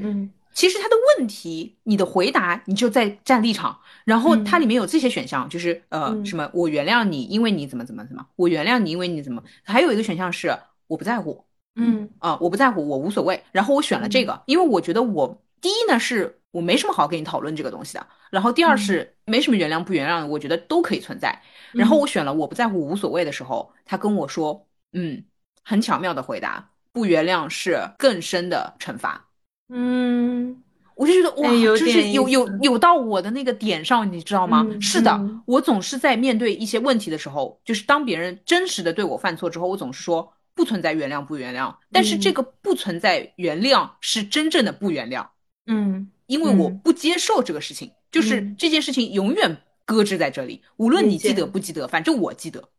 [0.53, 3.80] 其实他的问题，你的回答你就在站立场。
[4.06, 9.44] 然后它里面有这些选项，就是呃什么，我原谅你，因为你怎么怎么怎么，我原谅你，因为你怎么。
[9.64, 10.56] 还有一个选项是
[10.88, 11.45] 我不在乎。
[11.76, 13.44] 嗯啊，我不在乎，我无所谓。
[13.52, 16.39] 然后我选了这个，因为我觉得我第一呢是。
[16.51, 18.07] 我没什么好跟你讨论这个东西的。
[18.30, 21.41] 然后第二是没什么原谅不原谅的，我觉得都可以存在。
[21.71, 25.23] 然后我选了我不在乎无所谓的时候，他跟我说，嗯，
[25.63, 29.27] 很巧妙的回答，不原谅是更深的惩罚。
[29.69, 30.63] 嗯，
[30.95, 34.65] 我就觉得哇，就是有有有到我的那个点上，你知道吗？
[34.81, 41.76] 是的，我总是在面对一些问题的时候，就是当别人真实的对我犯错之后，我总是说不存在原谅不原谅。
[41.91, 45.26] 但是这个不存在原谅是真正的不原谅。
[45.65, 46.09] 嗯。
[46.30, 52.69] 因为我不接受这个事情，就是这件事情永远搁置在这里，无论你记得不记得，反正我记得，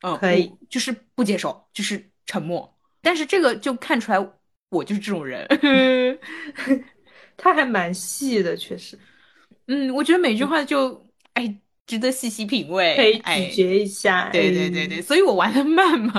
[0.00, 2.74] 嗯，可以，就是不接受，就是沉默。
[3.02, 4.18] 但是这个就看出来
[4.70, 5.46] 我就是这种人，
[7.36, 8.98] 他还蛮细的，确实，
[9.68, 11.54] 嗯，我觉得每句话就哎
[11.86, 16.14] 值得细细品味，可以咀嚼一下，对对对对，所以我玩的慢嘛。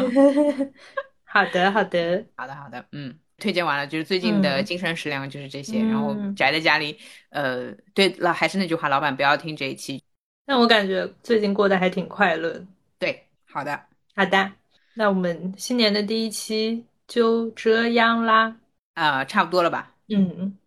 [1.26, 2.26] 好 的好的。
[2.36, 3.18] 好的好的，嗯。
[3.38, 6.98] 推荐完了，就是最近的精神食粮就是这些，然后宅在家里，
[7.30, 10.02] 呃，对了，还是那句话，老板不要听这一期。
[10.46, 12.66] 但我感觉最近过得还挺快乐。
[12.98, 13.80] 对，好的，
[14.16, 14.52] 好的，
[14.96, 18.56] 那我们新年的第一期就这样啦。
[18.96, 19.94] 啊，差不多了吧？
[20.10, 20.58] 嗯，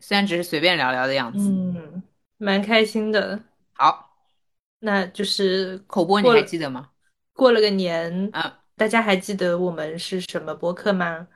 [0.00, 2.02] 虽然只是随便聊聊的样子，嗯，
[2.38, 3.38] 蛮开心的。
[3.74, 4.10] 好，
[4.80, 6.88] 那就是口播，你还记得吗？
[7.32, 11.28] 过了个年啊，大家还记得我们是什么播客吗？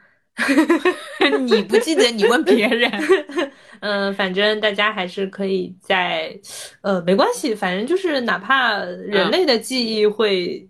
[1.47, 2.91] 你不记得，你问别人。
[3.81, 6.39] 嗯，反正大家还是可以在，
[6.83, 10.67] 呃，没关系，反正就是哪怕人类的记忆会。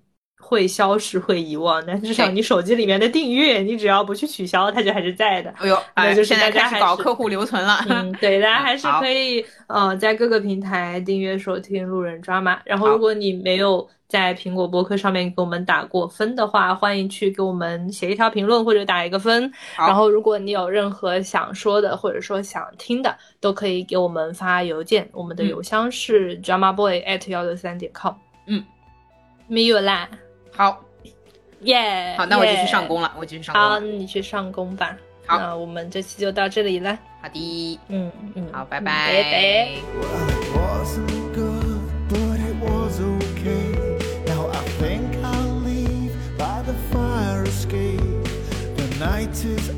[0.50, 5.54] 会消失，会遗忘，但至少你手机里面的订阅，你只要不去取消，它就还是在的。
[5.58, 7.78] 哎呦，那就是大家搞客户留存了。
[7.88, 12.60] 嗯，对，大家 还是可以呃在各个平台订阅收听路人抓马。
[12.64, 19.52] 然后，如果你没有在苹果播客上面给我们打过分的话，欢迎去给我们写一条评论或者打一个分。
[19.78, 28.14] 然后，如果你有任何想说的或者说想听的，都可以给我们发邮件，我们的邮箱是 drama boy at 幺六三点 com。
[28.46, 28.64] 嗯，
[29.46, 30.08] 没有啦。
[30.52, 30.84] 好，
[31.60, 33.62] 耶、好，那我就去上工了我就去上工。
[33.62, 34.96] 好，你去上工吧。
[35.26, 36.98] 好，那我们这期就到这里了。
[37.22, 39.12] 好的，嗯嗯，好，拜拜。
[39.12, 39.68] 拜拜
[49.00, 49.70] Night is.